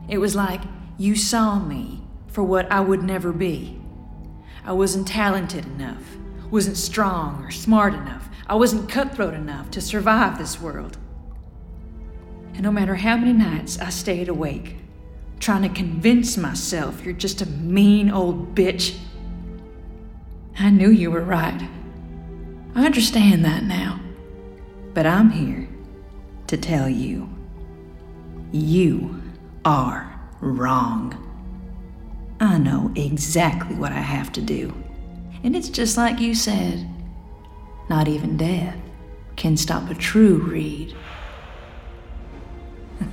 It 0.08 0.18
was 0.18 0.34
like 0.34 0.60
you 0.98 1.16
saw 1.16 1.58
me 1.58 2.02
for 2.26 2.42
what 2.42 2.70
I 2.70 2.80
would 2.80 3.02
never 3.02 3.32
be. 3.32 3.80
I 4.64 4.72
wasn't 4.72 5.08
talented 5.08 5.64
enough, 5.64 6.16
wasn't 6.50 6.76
strong 6.76 7.44
or 7.44 7.50
smart 7.50 7.94
enough. 7.94 8.28
I 8.46 8.54
wasn't 8.54 8.88
cutthroat 8.88 9.34
enough 9.34 9.70
to 9.72 9.80
survive 9.80 10.38
this 10.38 10.60
world. 10.60 10.98
And 12.54 12.62
no 12.62 12.70
matter 12.70 12.94
how 12.94 13.16
many 13.16 13.32
nights 13.32 13.78
I 13.78 13.90
stayed 13.90 14.28
awake, 14.28 14.76
trying 15.40 15.62
to 15.62 15.68
convince 15.68 16.36
myself 16.36 17.04
you're 17.04 17.12
just 17.12 17.42
a 17.42 17.46
mean 17.46 18.10
old 18.10 18.54
bitch, 18.54 18.96
I 20.58 20.70
knew 20.70 20.90
you 20.90 21.10
were 21.10 21.24
right. 21.24 21.68
I 22.74 22.86
understand 22.86 23.44
that 23.44 23.64
now. 23.64 24.00
But 24.94 25.06
I'm 25.06 25.30
here 25.30 25.68
to 26.46 26.56
tell 26.56 26.88
you 26.88 27.28
you 28.52 29.22
are 29.64 30.18
wrong. 30.40 31.22
I 32.40 32.58
know 32.58 32.92
exactly 32.94 33.76
what 33.76 33.92
I 33.92 34.00
have 34.00 34.32
to 34.32 34.40
do. 34.40 34.72
And 35.42 35.54
it's 35.54 35.68
just 35.68 35.96
like 35.96 36.20
you 36.20 36.34
said 36.34 36.88
not 37.88 38.08
even 38.08 38.36
death 38.36 38.76
can 39.36 39.56
stop 39.56 39.88
a 39.90 39.94
true 39.94 40.38
Reed. 40.38 40.94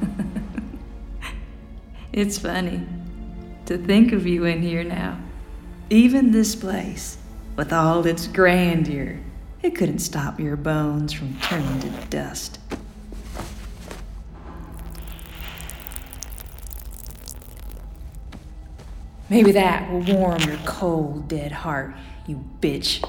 it's 2.14 2.38
funny 2.38 2.86
to 3.66 3.78
think 3.78 4.14
of 4.14 4.26
you 4.26 4.46
in 4.46 4.62
here 4.62 4.84
now. 4.84 5.20
Even 5.90 6.32
this 6.32 6.56
place, 6.56 7.18
with 7.56 7.72
all 7.72 8.06
its 8.08 8.26
grandeur, 8.28 9.20
it 9.62 9.76
couldn't 9.76 10.00
stop 10.00 10.40
your 10.40 10.56
bones 10.56 11.14
from 11.14 11.38
turning 11.42 11.80
to 11.82 11.90
dust. 12.08 12.58
Maybe 19.30 19.52
that 19.52 19.92
will 19.92 20.02
warm 20.02 20.42
your 20.42 20.58
cold, 20.66 21.28
dead 21.28 21.52
heart, 21.52 21.94
you 22.28 22.44
bitch. 22.60 23.04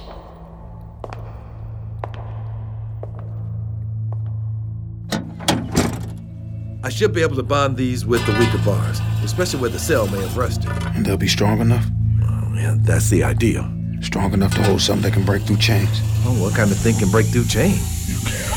I 6.82 6.88
should 6.90 7.12
be 7.14 7.22
able 7.22 7.36
to 7.36 7.42
bond 7.42 7.76
these 7.76 8.04
with 8.04 8.26
the 8.26 8.32
weaker 8.32 8.58
bars, 8.64 9.00
especially 9.22 9.60
where 9.60 9.70
the 9.70 9.78
cell 9.78 10.06
may 10.08 10.20
have 10.20 10.36
rusted. 10.36 10.70
And 10.94 11.06
they'll 11.06 11.16
be 11.16 11.28
strong 11.28 11.60
enough? 11.60 11.86
Oh, 12.22 12.52
yeah, 12.54 12.74
that's 12.78 13.08
the 13.08 13.24
idea. 13.24 13.70
Strong 14.02 14.34
enough 14.34 14.54
to 14.56 14.62
hold 14.64 14.82
something 14.82 15.02
that 15.10 15.14
can 15.14 15.24
break 15.24 15.42
through 15.44 15.56
chains. 15.56 16.00
Oh, 16.26 16.36
what 16.42 16.54
kind 16.54 16.70
of 16.70 16.76
thing 16.76 16.96
can 16.96 17.10
break 17.10 17.26
through 17.26 17.46
chain? 17.46 17.78
You 18.06 18.18
can. 18.26 18.52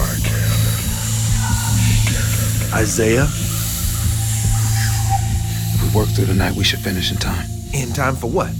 I 0.00 0.18
can. 0.24 0.40
Isaiah? 2.74 3.28
If 5.74 5.82
we 5.82 5.90
work 5.96 6.08
through 6.08 6.24
the 6.24 6.34
night, 6.34 6.56
we 6.56 6.64
should 6.64 6.80
finish 6.80 7.12
in 7.12 7.18
time. 7.18 7.46
In 7.72 7.92
time 7.92 8.16
for 8.16 8.28
what? 8.28 8.50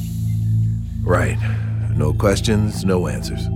Right. 1.03 1.37
No 1.97 2.13
questions, 2.13 2.85
no 2.85 3.09
answers. 3.09 3.49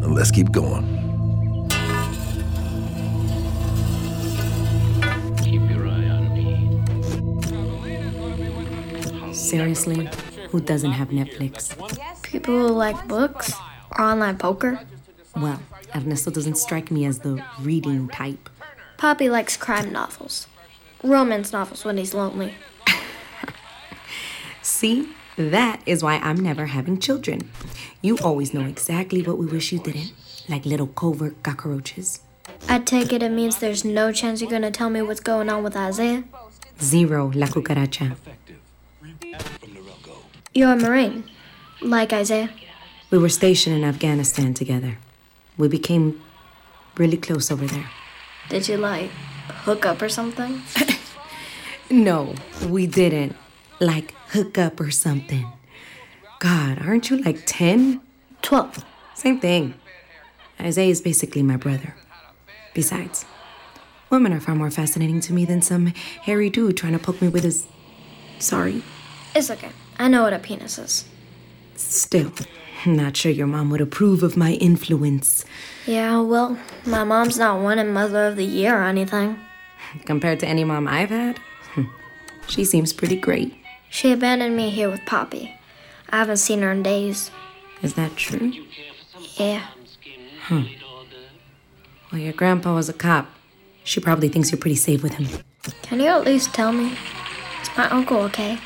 Let's 0.00 0.30
keep 0.30 0.52
going. 0.52 0.86
Keep 5.38 5.68
your 5.70 5.88
eye 5.88 6.08
on 6.08 6.32
me. 9.26 9.34
Seriously? 9.34 10.08
Who 10.50 10.60
doesn't 10.60 10.92
have 10.92 11.08
Netflix? 11.08 11.74
People 12.22 12.58
who 12.58 12.68
like 12.68 13.08
books 13.08 13.52
or 13.90 14.00
online 14.00 14.38
poker. 14.38 14.80
Well, 15.36 15.60
Ernesto 15.94 16.30
doesn't 16.30 16.56
strike 16.58 16.90
me 16.90 17.04
as 17.06 17.18
the 17.18 17.44
reading 17.60 18.08
type. 18.08 18.48
Poppy 18.98 19.28
likes 19.28 19.56
crime 19.56 19.92
novels, 19.92 20.46
romance 21.02 21.52
novels 21.52 21.84
when 21.84 21.96
he's 21.96 22.14
lonely. 22.14 22.54
See? 24.62 25.08
That 25.50 25.80
is 25.86 26.02
why 26.02 26.16
I'm 26.18 26.36
never 26.36 26.66
having 26.66 26.98
children. 26.98 27.50
You 28.00 28.18
always 28.18 28.54
know 28.54 28.64
exactly 28.66 29.22
what 29.22 29.38
we 29.38 29.46
wish 29.46 29.72
you 29.72 29.78
didn't, 29.78 30.12
like 30.48 30.64
little 30.66 30.86
covert 30.86 31.42
cockroaches. 31.42 32.20
I 32.68 32.78
take 32.78 33.12
it 33.12 33.22
it 33.22 33.30
means 33.32 33.58
there's 33.58 33.84
no 33.84 34.12
chance 34.12 34.40
you're 34.40 34.50
gonna 34.50 34.70
tell 34.70 34.90
me 34.90 35.02
what's 35.02 35.20
going 35.20 35.48
on 35.48 35.62
with 35.62 35.76
Isaiah. 35.76 36.24
Zero, 36.80 37.30
la 37.34 37.46
cucaracha. 37.46 38.16
You're 40.54 40.72
a 40.72 40.76
Marine, 40.76 41.24
like 41.80 42.12
Isaiah. 42.12 42.50
We 43.10 43.18
were 43.18 43.28
stationed 43.28 43.76
in 43.76 43.84
Afghanistan 43.84 44.54
together. 44.54 44.98
We 45.56 45.68
became 45.68 46.20
really 46.96 47.16
close 47.16 47.50
over 47.50 47.66
there. 47.66 47.90
Did 48.48 48.68
you 48.68 48.76
like 48.76 49.10
hook 49.64 49.86
up 49.86 50.02
or 50.02 50.08
something? 50.08 50.62
No, 51.92 52.34
we 52.70 52.86
didn't. 52.86 53.36
Like 53.78 54.14
hook 54.32 54.58
up 54.58 54.80
or 54.80 54.90
something. 54.90 55.46
God, 56.38 56.78
aren't 56.84 57.10
you 57.10 57.18
like 57.18 57.42
10? 57.46 58.00
Twelve. 58.42 58.84
Same 59.14 59.38
thing. 59.38 59.74
Isaiah 60.60 60.90
is 60.90 61.00
basically 61.00 61.42
my 61.42 61.56
brother. 61.56 61.94
Besides, 62.74 63.24
women 64.10 64.32
are 64.32 64.40
far 64.40 64.54
more 64.54 64.70
fascinating 64.70 65.20
to 65.20 65.32
me 65.32 65.44
than 65.44 65.62
some 65.62 65.86
hairy 66.22 66.50
dude 66.50 66.76
trying 66.76 66.92
to 66.92 66.98
poke 66.98 67.22
me 67.22 67.28
with 67.28 67.44
his. 67.44 67.66
Sorry. 68.38 68.82
It's 69.34 69.50
okay. 69.50 69.70
I 69.98 70.08
know 70.08 70.22
what 70.22 70.32
a 70.32 70.38
penis 70.38 70.78
is. 70.78 71.04
Still, 71.76 72.32
I'm 72.84 72.96
not 72.96 73.16
sure 73.16 73.30
your 73.30 73.46
mom 73.46 73.70
would 73.70 73.80
approve 73.80 74.22
of 74.22 74.36
my 74.36 74.52
influence. 74.54 75.44
Yeah, 75.86 76.20
well, 76.20 76.58
my 76.84 77.04
mom's 77.04 77.38
not 77.38 77.56
one 77.56 77.64
winning 77.78 77.92
Mother 77.92 78.26
of 78.26 78.36
the 78.36 78.44
Year 78.44 78.80
or 78.80 78.84
anything. 78.84 79.38
Compared 80.04 80.40
to 80.40 80.48
any 80.48 80.64
mom 80.64 80.88
I've 80.88 81.10
had, 81.10 81.38
she 82.48 82.64
seems 82.64 82.92
pretty 82.92 83.16
great. 83.16 83.54
She 83.92 84.10
abandoned 84.10 84.56
me 84.56 84.70
here 84.70 84.88
with 84.90 85.04
Poppy. 85.04 85.54
I 86.08 86.16
haven't 86.16 86.38
seen 86.38 86.62
her 86.62 86.72
in 86.72 86.82
days. 86.82 87.30
Is 87.82 87.92
that 87.92 88.16
true? 88.16 88.50
Yeah. 89.36 89.66
Hmm. 90.44 90.62
Well, 92.10 92.22
your 92.22 92.32
grandpa 92.32 92.74
was 92.74 92.88
a 92.88 92.94
cop. 92.94 93.28
She 93.84 94.00
probably 94.00 94.30
thinks 94.30 94.50
you're 94.50 94.58
pretty 94.58 94.76
safe 94.76 95.02
with 95.02 95.14
him. 95.16 95.28
Can 95.82 96.00
you 96.00 96.06
at 96.06 96.24
least 96.24 96.54
tell 96.54 96.72
me? 96.72 96.94
Is 97.60 97.68
my 97.76 97.86
uncle 97.90 98.16
okay? 98.22 98.58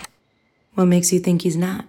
What 0.74 0.84
makes 0.84 1.12
you 1.12 1.18
think 1.18 1.42
he's 1.42 1.56
not? 1.56 1.86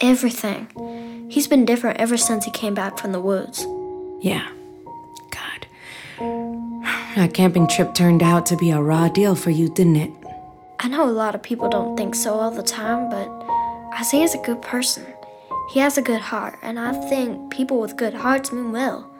Everything. 0.00 1.28
He's 1.30 1.46
been 1.46 1.64
different 1.64 2.00
ever 2.00 2.16
since 2.16 2.44
he 2.44 2.50
came 2.50 2.74
back 2.74 2.98
from 2.98 3.12
the 3.12 3.20
woods. 3.20 3.64
Yeah. 4.20 4.50
God. 5.30 5.66
That 7.14 7.30
camping 7.34 7.68
trip 7.68 7.94
turned 7.94 8.22
out 8.22 8.46
to 8.46 8.56
be 8.56 8.72
a 8.72 8.82
raw 8.82 9.08
deal 9.08 9.36
for 9.36 9.50
you, 9.50 9.68
didn't 9.68 9.96
it? 9.96 10.10
I 10.80 10.86
know 10.86 11.08
a 11.08 11.10
lot 11.10 11.34
of 11.34 11.42
people 11.42 11.68
don't 11.68 11.96
think 11.96 12.14
so 12.14 12.34
all 12.34 12.52
the 12.52 12.62
time, 12.62 13.10
but 13.10 13.28
Isaiah's 13.98 14.34
a 14.34 14.38
good 14.38 14.62
person. 14.62 15.04
He 15.70 15.80
has 15.80 15.98
a 15.98 16.02
good 16.02 16.20
heart, 16.20 16.56
and 16.62 16.78
I 16.78 16.92
think 17.08 17.50
people 17.50 17.80
with 17.80 17.96
good 17.96 18.14
hearts 18.14 18.52
mean 18.52 18.70
well. 18.70 19.10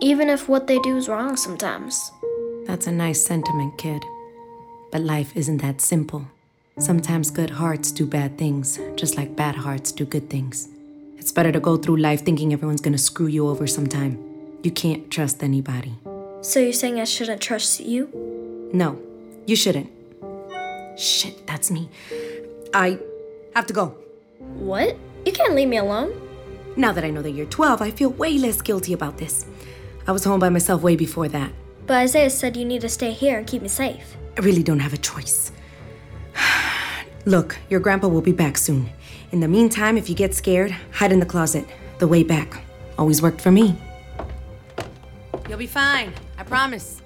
Even 0.00 0.30
if 0.30 0.48
what 0.48 0.66
they 0.66 0.78
do 0.78 0.96
is 0.96 1.08
wrong 1.10 1.36
sometimes. 1.36 2.10
That's 2.64 2.86
a 2.86 2.92
nice 2.92 3.22
sentiment, 3.22 3.76
kid. 3.76 4.02
But 4.90 5.02
life 5.02 5.36
isn't 5.36 5.58
that 5.58 5.82
simple. 5.82 6.26
Sometimes 6.78 7.30
good 7.30 7.50
hearts 7.50 7.92
do 7.92 8.06
bad 8.06 8.38
things, 8.38 8.80
just 8.96 9.16
like 9.16 9.36
bad 9.36 9.56
hearts 9.56 9.92
do 9.92 10.06
good 10.06 10.30
things. 10.30 10.68
It's 11.18 11.32
better 11.32 11.52
to 11.52 11.60
go 11.60 11.76
through 11.76 11.98
life 11.98 12.24
thinking 12.24 12.52
everyone's 12.52 12.80
gonna 12.80 12.96
screw 12.96 13.26
you 13.26 13.46
over 13.46 13.66
sometime. 13.66 14.18
You 14.62 14.70
can't 14.70 15.10
trust 15.10 15.42
anybody. 15.42 15.92
So 16.40 16.60
you're 16.60 16.72
saying 16.72 16.98
I 16.98 17.04
shouldn't 17.04 17.42
trust 17.42 17.80
you? 17.80 18.08
No, 18.72 18.98
you 19.46 19.54
shouldn't. 19.54 19.90
Shit, 20.96 21.46
that's 21.46 21.70
me. 21.70 21.88
I 22.74 22.98
have 23.54 23.66
to 23.66 23.72
go. 23.72 23.96
What? 24.38 24.96
You 25.24 25.32
can't 25.32 25.54
leave 25.54 25.68
me 25.68 25.76
alone. 25.78 26.12
Now 26.76 26.92
that 26.92 27.04
I 27.04 27.10
know 27.10 27.22
that 27.22 27.32
you're 27.32 27.46
12, 27.46 27.82
I 27.82 27.90
feel 27.90 28.10
way 28.10 28.38
less 28.38 28.60
guilty 28.62 28.92
about 28.92 29.18
this. 29.18 29.46
I 30.06 30.12
was 30.12 30.24
home 30.24 30.40
by 30.40 30.48
myself 30.48 30.82
way 30.82 30.96
before 30.96 31.28
that. 31.28 31.52
But 31.86 31.96
Isaiah 31.96 32.30
said 32.30 32.56
you 32.56 32.64
need 32.64 32.80
to 32.80 32.88
stay 32.88 33.12
here 33.12 33.38
and 33.38 33.46
keep 33.46 33.62
me 33.62 33.68
safe. 33.68 34.16
I 34.36 34.40
really 34.40 34.62
don't 34.62 34.80
have 34.80 34.92
a 34.92 34.98
choice. 34.98 35.52
Look, 37.26 37.58
your 37.68 37.80
grandpa 37.80 38.08
will 38.08 38.22
be 38.22 38.32
back 38.32 38.56
soon. 38.56 38.88
In 39.30 39.40
the 39.40 39.48
meantime, 39.48 39.96
if 39.96 40.08
you 40.08 40.14
get 40.14 40.34
scared, 40.34 40.74
hide 40.92 41.12
in 41.12 41.20
the 41.20 41.26
closet. 41.26 41.66
The 41.98 42.08
way 42.08 42.22
back. 42.22 42.64
Always 42.98 43.22
worked 43.22 43.40
for 43.40 43.50
me. 43.50 43.76
You'll 45.48 45.58
be 45.58 45.66
fine. 45.66 46.12
I 46.38 46.44
promise. 46.44 47.01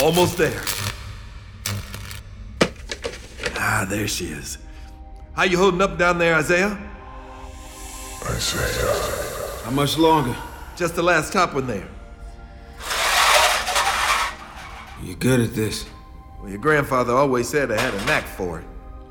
Almost 0.00 0.38
there. 0.38 0.62
Ah, 3.56 3.84
there 3.88 4.06
she 4.06 4.26
is. 4.26 4.58
How 5.32 5.42
you 5.42 5.58
holding 5.58 5.82
up 5.82 5.98
down 5.98 6.18
there, 6.18 6.34
Isaiah? 6.36 6.78
Isaiah. 8.24 9.62
How 9.64 9.70
much 9.70 9.98
longer? 9.98 10.36
Just 10.76 10.94
the 10.94 11.02
last 11.02 11.32
top 11.32 11.54
one 11.54 11.66
there. 11.66 11.88
You're 15.02 15.16
good 15.16 15.40
at 15.40 15.54
this. 15.54 15.86
Well, 16.40 16.48
your 16.48 16.58
grandfather 16.58 17.12
always 17.12 17.48
said 17.48 17.72
I 17.72 17.80
had 17.80 17.94
a 17.94 18.04
knack 18.06 18.24
for 18.24 18.60
it. 18.60 18.64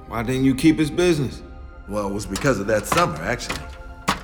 Why 0.08 0.24
didn't 0.24 0.46
you 0.46 0.56
keep 0.56 0.80
his 0.80 0.90
business? 0.90 1.42
Well, 1.90 2.08
it 2.08 2.14
was 2.14 2.26
because 2.26 2.60
of 2.60 2.68
that 2.68 2.86
summer, 2.86 3.18
actually. 3.24 3.60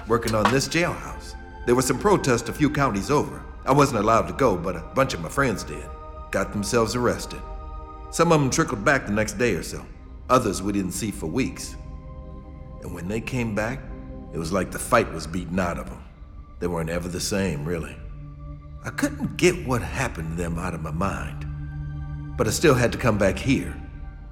Working 0.08 0.34
on 0.34 0.50
this 0.52 0.68
jailhouse. 0.68 1.36
There 1.66 1.76
was 1.76 1.86
some 1.86 2.00
protest 2.00 2.48
a 2.48 2.54
few 2.54 2.70
counties 2.70 3.12
over. 3.12 3.44
I 3.66 3.74
wasn't 3.74 4.00
allowed 4.00 4.28
to 4.28 4.34
go, 4.34 4.56
but 4.58 4.78
a 4.78 4.82
bunch 4.96 5.14
of 5.14 5.22
my 5.22 5.30
friends 5.30 5.64
did. 5.64 5.86
Got 6.34 6.52
themselves 6.52 6.96
arrested. 6.96 7.40
Some 8.10 8.32
of 8.32 8.42
them 8.42 8.50
trickled 8.50 8.84
back 8.84 9.06
the 9.06 9.12
next 9.12 9.34
day 9.34 9.54
or 9.54 9.62
so. 9.62 9.86
Others 10.32 10.64
we 10.64 10.74
didn't 10.74 10.94
see 10.94 11.12
for 11.12 11.28
weeks. 11.28 11.76
And 12.82 12.92
when 12.92 13.08
they 13.08 13.22
came 13.22 13.54
back, 13.54 13.80
it 14.34 14.40
was 14.40 14.52
like 14.52 14.72
the 14.72 14.80
fight 14.80 15.14
was 15.14 15.28
beaten 15.28 15.60
out 15.60 15.78
of 15.78 15.86
them. 15.86 16.04
They 16.60 16.66
weren't 16.66 16.90
ever 16.90 17.08
the 17.08 17.20
same, 17.20 17.64
really. 17.64 17.96
I 18.84 18.90
couldn't 18.90 19.38
get 19.38 19.68
what 19.68 19.84
happened 19.84 20.36
to 20.36 20.42
them 20.42 20.58
out 20.58 20.74
of 20.74 20.82
my 20.82 20.90
mind. 20.90 21.46
But 22.36 22.48
I 22.48 22.50
still 22.50 22.74
had 22.74 22.92
to 22.94 22.98
come 22.98 23.20
back 23.20 23.38
here. 23.38 23.80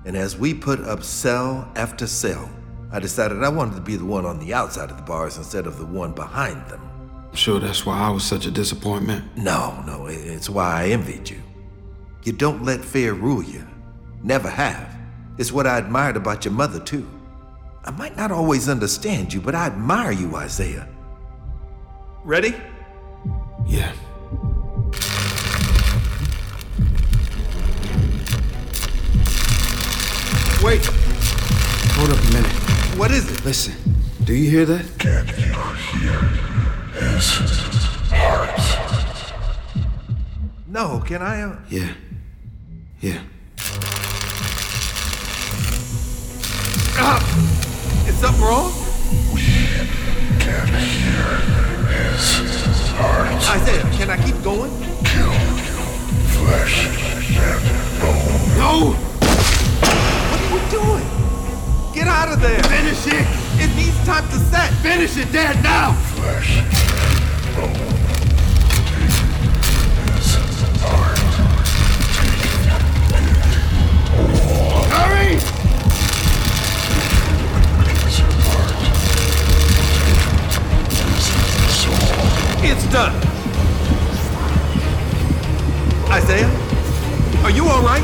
And 0.03 0.17
as 0.17 0.35
we 0.35 0.55
put 0.55 0.79
up 0.79 1.03
cell 1.03 1.71
after 1.75 2.07
cell, 2.07 2.49
I 2.91 2.99
decided 2.99 3.43
I 3.43 3.49
wanted 3.49 3.75
to 3.75 3.81
be 3.81 3.95
the 3.95 4.05
one 4.05 4.25
on 4.25 4.39
the 4.39 4.55
outside 4.55 4.89
of 4.89 4.97
the 4.97 5.03
bars 5.03 5.37
instead 5.37 5.67
of 5.67 5.77
the 5.77 5.85
one 5.85 6.13
behind 6.13 6.67
them. 6.67 6.81
I'm 7.29 7.35
sure 7.35 7.59
that's 7.59 7.85
why 7.85 7.99
I 7.99 8.09
was 8.09 8.23
such 8.23 8.47
a 8.47 8.51
disappointment. 8.51 9.37
No, 9.37 9.83
no, 9.85 10.07
it's 10.07 10.49
why 10.49 10.81
I 10.81 10.87
envied 10.87 11.29
you. 11.29 11.43
You 12.23 12.33
don't 12.33 12.63
let 12.63 12.81
fear 12.85 13.13
rule 13.13 13.43
you. 13.43 13.67
Never 14.23 14.49
have. 14.49 14.95
It's 15.37 15.51
what 15.51 15.65
I 15.65 15.79
admired 15.79 16.15
about 16.17 16.45
your 16.45 16.53
mother, 16.53 16.79
too. 16.79 17.09
I 17.83 17.89
might 17.91 18.15
not 18.15 18.31
always 18.31 18.69
understand 18.69 19.33
you, 19.33 19.41
but 19.41 19.55
I 19.55 19.65
admire 19.65 20.11
you, 20.11 20.35
Isaiah. 20.35 20.87
Ready? 22.23 22.53
Yeah. 23.67 23.91
Wait, 30.63 30.85
Hold 31.95 32.11
up 32.11 32.19
a 32.23 32.33
minute. 32.33 32.51
what 32.97 33.09
is 33.09 33.29
it? 33.31 33.43
Listen. 33.43 33.73
Do 34.25 34.35
you 34.35 34.49
hear 34.51 34.65
that? 34.65 34.85
Can 34.99 35.09
you 35.09 35.33
hear 35.33 35.49
his 35.49 35.51
heart? 35.55 35.79
No, 40.67 40.99
can 40.99 41.23
I? 41.23 41.41
Uh... 41.41 41.55
Yeah. 41.69 41.91
Yeah. 43.01 43.19
Ah! 47.01 47.17
Is 48.07 48.15
something 48.17 48.43
wrong? 48.43 48.71
Can 50.37 50.67
hear 50.67 51.25
his 51.89 52.93
heart. 52.93 53.33
Isaiah, 53.57 53.89
can 53.97 54.11
I 54.11 54.23
keep 54.23 54.37
going? 54.43 54.69
Kill. 55.01 55.33
Flesh 56.37 56.85
and 56.85 57.61
bone. 57.99 58.37
No! 58.61 58.93
What 60.29 60.39
are 60.39 60.49
you 60.53 60.61
doing? 60.69 61.07
Get 61.95 62.07
out 62.07 62.31
of 62.31 62.39
there! 62.39 62.61
Finish 62.65 63.07
it! 63.07 63.25
It 63.59 63.75
needs 63.75 63.97
time 64.05 64.29
to 64.29 64.37
set! 64.53 64.71
Finish 64.83 65.17
it, 65.17 65.31
Dad, 65.31 65.63
now! 65.63 65.93
Flesh 66.13 67.00
done! 82.91 83.15
Isaiah? 86.11 86.49
Are 87.43 87.49
you 87.51 87.65
alright? 87.67 88.03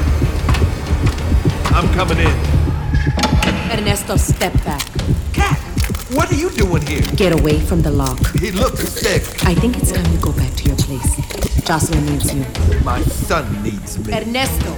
I'm 1.75 1.91
coming 1.93 2.17
in. 2.19 2.33
Ernesto, 3.77 4.15
step 4.15 4.53
back. 4.63 4.81
Cat! 5.33 5.57
What 6.11 6.31
are 6.31 6.35
you 6.35 6.49
doing 6.51 6.81
here? 6.87 7.01
Get 7.15 7.37
away 7.37 7.59
from 7.59 7.81
the 7.81 7.91
lock. 7.91 8.17
He 8.37 8.51
looks 8.51 8.87
sick. 8.87 9.23
I 9.45 9.53
think 9.55 9.77
it's 9.77 9.91
time 9.91 10.09
you 10.11 10.19
go 10.19 10.31
back 10.31 10.53
to 10.55 10.63
your 10.63 10.77
place. 10.77 11.17
Jocelyn 11.65 12.05
needs 12.05 12.33
you. 12.33 12.45
My 12.85 13.01
son 13.01 13.61
needs 13.61 13.99
me. 13.99 14.13
Ernesto, 14.13 14.73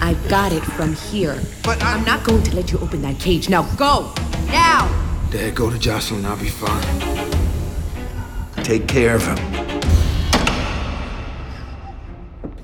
I 0.00 0.14
got 0.30 0.52
it 0.52 0.62
from 0.64 0.94
here. 0.94 1.38
But 1.62 1.82
I- 1.82 1.92
I'm 1.92 2.04
not 2.06 2.24
going 2.24 2.42
to 2.44 2.56
let 2.56 2.72
you 2.72 2.78
open 2.78 3.02
that 3.02 3.20
cage. 3.20 3.50
Now 3.50 3.64
go! 3.76 4.14
Now! 4.46 4.88
Dad, 5.30 5.54
go 5.54 5.68
to 5.68 5.78
Jocelyn. 5.78 6.24
I'll 6.24 6.38
be 6.38 6.48
fine. 6.48 7.41
Take 8.62 8.86
care 8.86 9.16
of 9.16 9.26
him. 9.26 9.38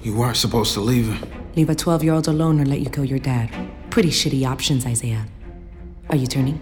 You 0.01 0.17
weren't 0.17 0.37
supposed 0.37 0.75
to 0.75 0.81
leave 0.81 1.09
him. 1.13 1.31
Leave 1.57 1.71
a 1.71 1.75
12 1.75 2.05
year 2.05 2.15
old 2.15 2.29
alone 2.29 2.61
or 2.61 2.65
let 2.65 2.81
you 2.81 2.89
kill 2.89 3.05
your 3.05 3.19
dad. 3.19 3.51
Pretty 3.91 4.11
shitty 4.11 4.47
options, 4.49 4.87
Isaiah. 4.87 5.27
Are 6.09 6.17
you 6.17 6.27
turning? 6.27 6.61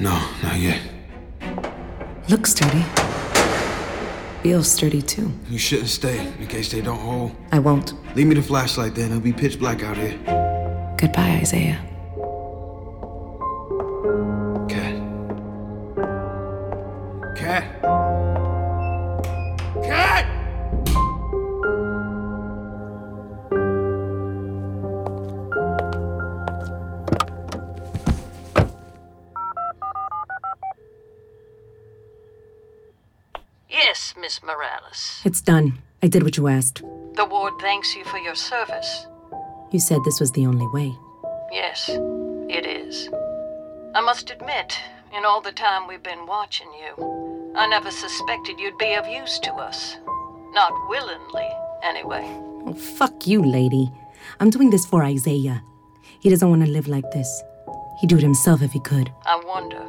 No, 0.00 0.10
not 0.42 0.58
yet. 0.58 0.80
Look 2.28 2.46
sturdy. 2.46 2.84
Feel 4.42 4.64
sturdy 4.64 5.00
too. 5.00 5.30
You 5.48 5.58
shouldn't 5.58 5.88
stay 5.88 6.18
in 6.40 6.46
case 6.48 6.72
they 6.72 6.80
don't 6.80 6.98
hold. 6.98 7.32
I 7.52 7.60
won't. 7.60 7.94
Leave 8.16 8.26
me 8.26 8.34
the 8.34 8.42
flashlight 8.42 8.96
then. 8.96 9.10
It'll 9.10 9.20
be 9.20 9.32
pitch 9.32 9.58
black 9.58 9.84
out 9.84 9.96
here. 9.96 10.18
Goodbye, 10.98 11.38
Isaiah. 11.40 11.78
It's 35.32 35.40
done. 35.40 35.78
I 36.02 36.08
did 36.08 36.24
what 36.24 36.36
you 36.36 36.46
asked. 36.46 36.82
The 37.16 37.24
ward 37.24 37.54
thanks 37.58 37.96
you 37.96 38.04
for 38.04 38.18
your 38.18 38.34
service. 38.34 39.06
You 39.70 39.80
said 39.80 40.00
this 40.04 40.20
was 40.20 40.30
the 40.32 40.44
only 40.44 40.66
way. 40.66 40.94
Yes, 41.50 41.88
it 41.88 42.66
is. 42.66 43.08
I 43.94 44.02
must 44.02 44.30
admit, 44.30 44.78
in 45.16 45.24
all 45.24 45.40
the 45.40 45.52
time 45.52 45.88
we've 45.88 46.02
been 46.02 46.26
watching 46.26 46.68
you, 46.74 47.54
I 47.56 47.66
never 47.66 47.90
suspected 47.90 48.60
you'd 48.60 48.76
be 48.76 48.92
of 48.92 49.08
use 49.08 49.38
to 49.38 49.54
us. 49.54 49.96
Not 50.52 50.74
willingly, 50.90 51.48
anyway. 51.82 52.24
Oh, 52.66 52.74
fuck 52.74 53.26
you, 53.26 53.42
lady. 53.42 53.90
I'm 54.38 54.50
doing 54.50 54.68
this 54.68 54.84
for 54.84 55.02
Isaiah. 55.02 55.64
He 56.20 56.28
doesn't 56.28 56.50
want 56.50 56.62
to 56.62 56.70
live 56.70 56.88
like 56.88 57.10
this. 57.10 57.42
He'd 58.02 58.10
do 58.10 58.18
it 58.18 58.22
himself 58.22 58.60
if 58.60 58.72
he 58.72 58.80
could. 58.80 59.10
I 59.24 59.40
wonder, 59.46 59.82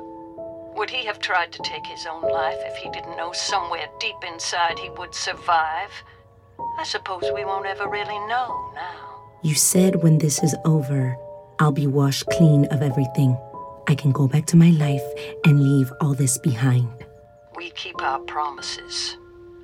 would 0.83 0.89
he 0.89 1.05
have 1.05 1.19
tried 1.19 1.49
to 1.49 1.61
take 1.63 1.85
his 1.85 2.05
own 2.05 2.21
life 2.23 2.57
if 2.65 2.75
he 2.75 2.89
didn't 2.89 3.15
know 3.15 3.31
somewhere 3.31 3.87
deep 4.01 4.17
inside 4.27 4.77
he 4.77 4.89
would 4.89 5.15
survive? 5.15 5.89
I 6.77 6.83
suppose 6.83 7.23
we 7.33 7.45
won't 7.45 7.65
ever 7.65 7.87
really 7.87 8.19
know 8.27 8.69
now. 8.75 9.21
You 9.43 9.55
said 9.55 10.03
when 10.03 10.17
this 10.17 10.43
is 10.43 10.53
over, 10.65 11.15
I'll 11.57 11.71
be 11.71 11.87
washed 11.87 12.25
clean 12.31 12.65
of 12.65 12.81
everything. 12.81 13.37
I 13.87 13.95
can 13.95 14.11
go 14.11 14.27
back 14.27 14.45
to 14.47 14.57
my 14.57 14.71
life 14.71 15.05
and 15.45 15.63
leave 15.63 15.89
all 16.01 16.13
this 16.13 16.37
behind. 16.37 16.89
We 17.55 17.69
keep 17.69 18.01
our 18.01 18.19
promises, 18.19 19.15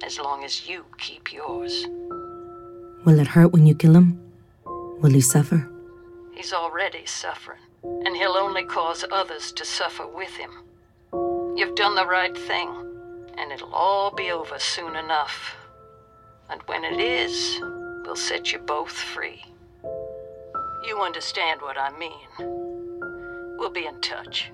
as 0.06 0.20
long 0.20 0.46
as 0.46 0.70
you 0.70 0.86
keep 1.00 1.34
yours. 1.34 1.86
Will 3.04 3.20
it 3.20 3.28
hurt 3.28 3.52
when 3.52 3.68
you 3.68 3.76
kill 3.76 3.98
him? 3.98 4.18
Will 5.02 5.12
he 5.12 5.20
suffer? 5.20 5.70
He's 6.32 6.54
already 6.54 7.06
suffering, 7.06 7.60
and 7.84 8.16
he'll 8.16 8.38
only 8.38 8.64
cause 8.64 9.04
others 9.12 9.52
to 9.52 9.66
suffer 9.66 10.08
with 10.08 10.34
him. 10.38 10.52
You've 11.56 11.76
done 11.76 11.96
the 11.96 12.06
right 12.06 12.38
thing, 12.38 12.70
and 13.38 13.52
it'll 13.52 13.74
all 13.74 14.12
be 14.12 14.32
over 14.32 14.60
soon 14.60 14.96
enough. 14.96 15.56
And 16.50 16.62
when 16.64 16.84
it 16.84 17.00
is, 17.00 17.60
we'll 18.06 18.16
set 18.16 18.52
you 18.52 18.60
both 18.60 18.92
free. 18.92 19.44
You 20.86 21.02
understand 21.02 21.62
what 21.62 21.78
I 21.78 21.92
mean. 21.98 22.28
We'll 23.58 23.70
be 23.70 23.86
in 23.86 24.00
touch. 24.02 24.52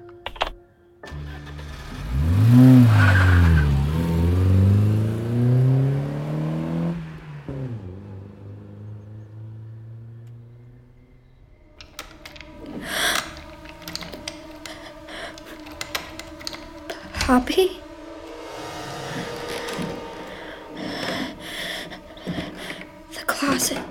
Poppy? 17.19 17.79
The 23.13 23.23
closet. 23.25 23.83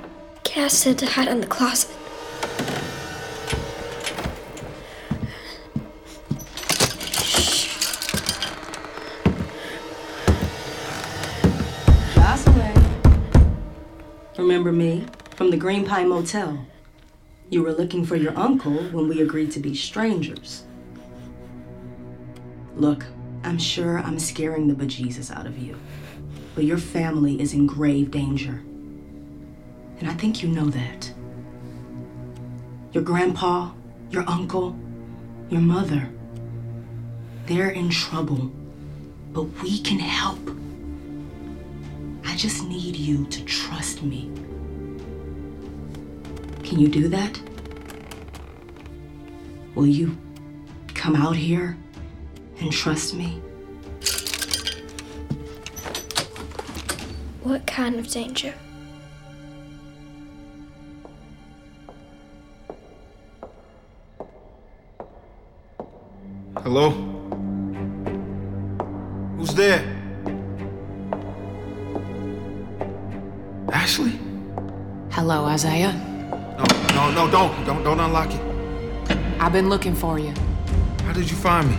To 0.84 1.06
hide 1.06 1.28
in 1.28 1.40
the 1.40 1.46
closet. 1.46 1.90
Remember 14.36 14.72
me 14.72 15.06
from 15.36 15.50
the 15.50 15.56
Green 15.56 15.86
Pine 15.86 16.10
Motel? 16.10 16.66
You 17.48 17.62
were 17.62 17.72
looking 17.72 18.04
for 18.04 18.16
your 18.16 18.38
uncle 18.38 18.76
when 18.92 19.08
we 19.08 19.22
agreed 19.22 19.52
to 19.52 19.60
be 19.60 19.74
strangers. 19.74 20.64
Look, 22.76 23.06
I'm 23.42 23.56
sure 23.56 24.00
I'm 24.00 24.18
scaring 24.18 24.68
the 24.68 24.74
bejesus 24.74 25.34
out 25.34 25.46
of 25.46 25.56
you, 25.56 25.78
but 26.54 26.64
your 26.64 26.78
family 26.78 27.40
is 27.40 27.54
in 27.54 27.66
grave 27.66 28.10
danger. 28.10 28.62
And 30.00 30.08
I 30.08 30.14
think 30.14 30.42
you 30.42 30.48
know 30.48 30.66
that. 30.66 31.12
Your 32.92 33.02
grandpa, 33.02 33.72
your 34.10 34.28
uncle, 34.28 34.76
your 35.50 35.60
mother, 35.60 36.08
they're 37.46 37.70
in 37.70 37.90
trouble, 37.90 38.50
but 39.32 39.42
we 39.62 39.80
can 39.80 39.98
help. 39.98 40.38
I 42.24 42.36
just 42.36 42.64
need 42.64 42.96
you 42.96 43.26
to 43.26 43.44
trust 43.44 44.02
me. 44.02 44.30
Can 46.62 46.78
you 46.78 46.88
do 46.88 47.08
that? 47.08 47.40
Will 49.74 49.86
you 49.86 50.16
come 50.94 51.16
out 51.16 51.36
here 51.36 51.76
and 52.60 52.72
trust 52.72 53.14
me? 53.14 53.40
What 57.42 57.66
kind 57.66 57.96
of 57.96 58.08
danger? 58.08 58.54
Hello? 66.64 66.92
Who's 69.36 69.54
there? 69.54 69.84
Ashley? 73.70 74.18
Hello, 75.10 75.44
Isaiah. 75.44 75.92
No, 76.56 76.64
no, 76.94 77.10
no, 77.26 77.30
don't. 77.30 77.66
Don't 77.66 77.84
don't 77.84 78.00
unlock 78.00 78.32
it. 78.32 78.40
I've 79.38 79.52
been 79.52 79.68
looking 79.68 79.94
for 79.94 80.18
you. 80.18 80.32
How 81.04 81.12
did 81.12 81.30
you 81.30 81.36
find 81.36 81.68
me? 81.68 81.76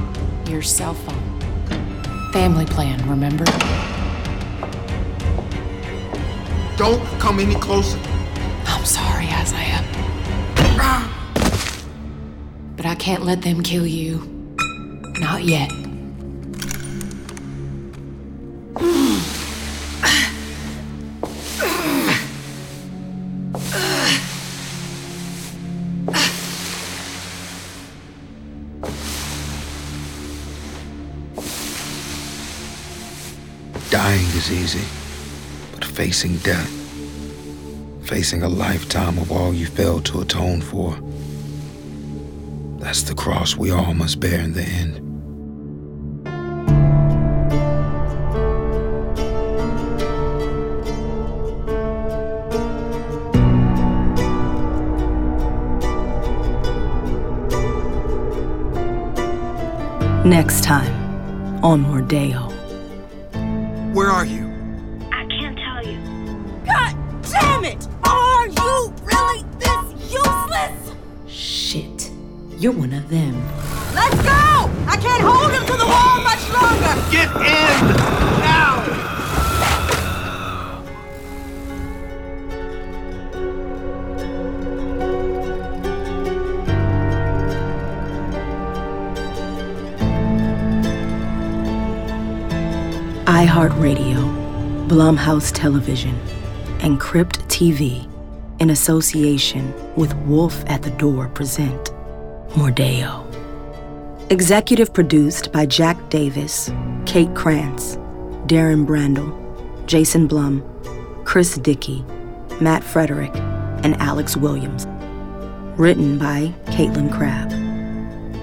Your 0.52 0.62
cell 0.62 0.94
phone. 0.94 1.42
Family 2.32 2.66
plan, 2.66 3.00
remember? 3.10 3.46
Don't 6.78 7.02
come 7.20 7.40
any 7.40 7.56
closer. 7.56 7.98
I'm 8.68 8.86
sorry, 8.86 9.26
Isaiah. 9.30 9.84
Ah! 10.78 11.10
But 12.78 12.86
I 12.86 12.94
can't 12.94 13.24
let 13.24 13.42
them 13.42 13.64
kill 13.64 13.88
you. 13.88 14.35
Not 15.26 15.44
yet. 15.44 15.70
Dying 33.90 34.28
is 34.28 34.52
easy, 34.52 34.80
but 35.74 35.84
facing 35.84 36.38
death, 36.38 36.70
facing 38.04 38.44
a 38.44 38.48
lifetime 38.48 39.18
of 39.18 39.32
all 39.32 39.56
you 39.56 39.66
failed 39.66 40.06
to 40.06 40.22
atone 40.22 40.62
for, 40.62 40.96
that's 42.78 43.02
the 43.02 43.16
cross 43.16 43.56
we 43.56 43.72
all 43.72 43.96
must 43.96 44.20
bear 44.20 44.40
in 44.40 44.54
the 44.54 44.62
end. 44.62 45.05
Next 60.26 60.64
time 60.64 61.64
on 61.64 61.86
Mordeo. 61.86 62.55
iHeartRadio, 93.56 94.20
Blumhouse 94.90 95.50
Television, 95.54 96.14
and 96.82 97.00
Crypt 97.00 97.40
TV, 97.48 98.06
in 98.60 98.70
association 98.70 99.74
with 99.96 100.14
Wolf 100.26 100.62
at 100.68 100.82
the 100.82 100.90
Door, 100.92 101.30
present 101.30 101.94
Mordeo. 102.50 103.24
Executive 104.30 104.94
produced 104.94 105.54
by 105.54 105.66
Jack 105.66 106.10
Davis, 106.10 106.70
Kate 107.06 107.34
Krantz, 107.34 107.96
Darren 108.46 108.86
Brandl, 108.86 109.32
Jason 109.86 110.28
Blum, 110.28 110.62
Chris 111.24 111.56
Dickey, 111.56 112.04
Matt 112.60 112.84
Frederick, 112.84 113.34
and 113.86 113.96
Alex 114.02 114.36
Williams. 114.36 114.86
Written 115.80 116.18
by 116.18 116.54
Caitlin 116.66 117.10
Crabb. 117.10 117.52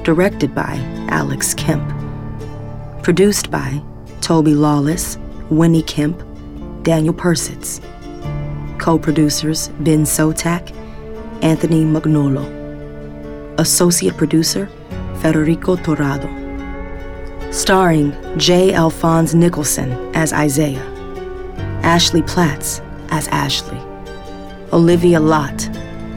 Directed 0.04 0.54
by 0.54 0.76
Alex 1.10 1.52
Kemp. 1.52 1.86
Produced 3.02 3.50
by 3.50 3.82
Toby 4.32 4.54
Lawless, 4.54 5.18
Winnie 5.50 5.82
Kemp, 5.82 6.22
Daniel 6.84 7.12
Persitz. 7.12 7.82
Co 8.78 8.98
producers 8.98 9.68
Ben 9.80 10.04
Sotak, 10.04 10.74
Anthony 11.42 11.84
Magnolo. 11.84 12.46
Associate 13.60 14.16
producer 14.16 14.70
Federico 15.20 15.76
Torrado. 15.76 16.30
Starring 17.50 18.16
J. 18.38 18.72
Alphonse 18.72 19.34
Nicholson 19.34 19.92
as 20.16 20.32
Isaiah, 20.32 20.86
Ashley 21.82 22.22
Platts 22.22 22.80
as 23.10 23.28
Ashley, 23.28 23.82
Olivia 24.72 25.20
Lott 25.20 25.68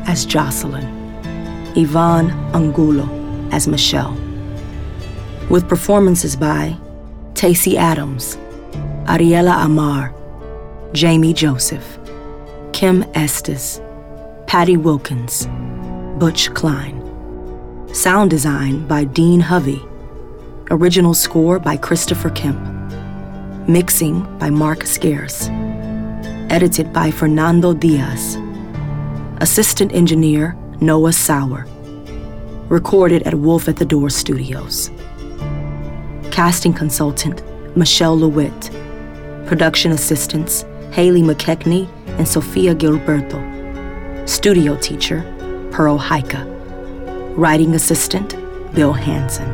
as 0.08 0.26
Jocelyn, 0.26 0.86
Yvonne 1.76 2.32
Angulo 2.54 3.10
as 3.52 3.68
Michelle. 3.68 4.18
With 5.50 5.68
performances 5.68 6.38
by 6.38 6.78
Tacey 7.36 7.78
Adams, 7.78 8.38
Ariela 9.08 9.66
Amar, 9.66 10.16
Jamie 10.94 11.34
Joseph, 11.34 12.00
Kim 12.72 13.04
Estes, 13.14 13.82
Patty 14.48 14.78
Wilkins, 14.78 15.46
Butch 16.18 16.50
Klein. 16.54 17.02
Sound 17.94 18.30
design 18.30 18.88
by 18.88 19.04
Dean 19.04 19.42
Hovey. 19.42 19.82
Original 20.72 21.14
score 21.14 21.60
by 21.60 21.76
Christopher 21.76 22.30
Kemp. 22.30 22.58
Mixing 23.68 24.22
by 24.40 24.50
Mark 24.50 24.86
Scarce. 24.86 25.50
Edited 26.50 26.94
by 26.94 27.12
Fernando 27.12 27.74
Diaz. 27.74 28.38
Assistant 29.42 29.92
engineer 29.92 30.56
Noah 30.80 31.12
Sauer. 31.12 31.66
Recorded 32.70 33.24
at 33.24 33.36
Wolf 33.36 33.68
at 33.68 33.76
the 33.76 33.86
Door 33.86 34.12
Studios. 34.12 34.90
Casting 36.36 36.74
consultant 36.74 37.42
Michelle 37.78 38.20
LeWitt. 38.20 38.70
Production 39.48 39.94
assistants 39.94 40.66
Haley 40.92 41.22
McKechnie 41.22 41.88
and 42.20 42.28
Sofia 42.28 42.76
Gilberto. 42.76 43.40
Studio 44.28 44.76
teacher 44.76 45.22
Pearl 45.72 45.98
Heika. 45.98 46.44
Writing 47.38 47.74
assistant 47.74 48.36
Bill 48.76 48.92
Hansen. 48.92 49.50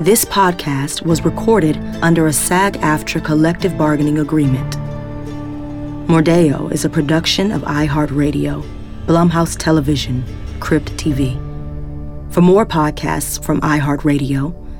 This 0.00 0.24
podcast 0.24 1.02
was 1.02 1.24
recorded 1.24 1.76
under 2.02 2.26
a 2.26 2.32
SAG 2.32 2.72
AFTRA 2.78 3.24
collective 3.24 3.78
bargaining 3.78 4.18
agreement. 4.18 4.76
Mordeo 6.08 6.72
is 6.72 6.84
a 6.84 6.90
production 6.90 7.52
of 7.52 7.62
iHeartRadio, 7.62 8.68
Blumhouse 9.06 9.56
Television, 9.56 10.24
Crypt 10.58 10.96
TV. 10.96 11.36
For 12.32 12.40
more 12.40 12.66
podcasts 12.66 13.40
from 13.40 13.60
iHeartRadio, 13.60 14.64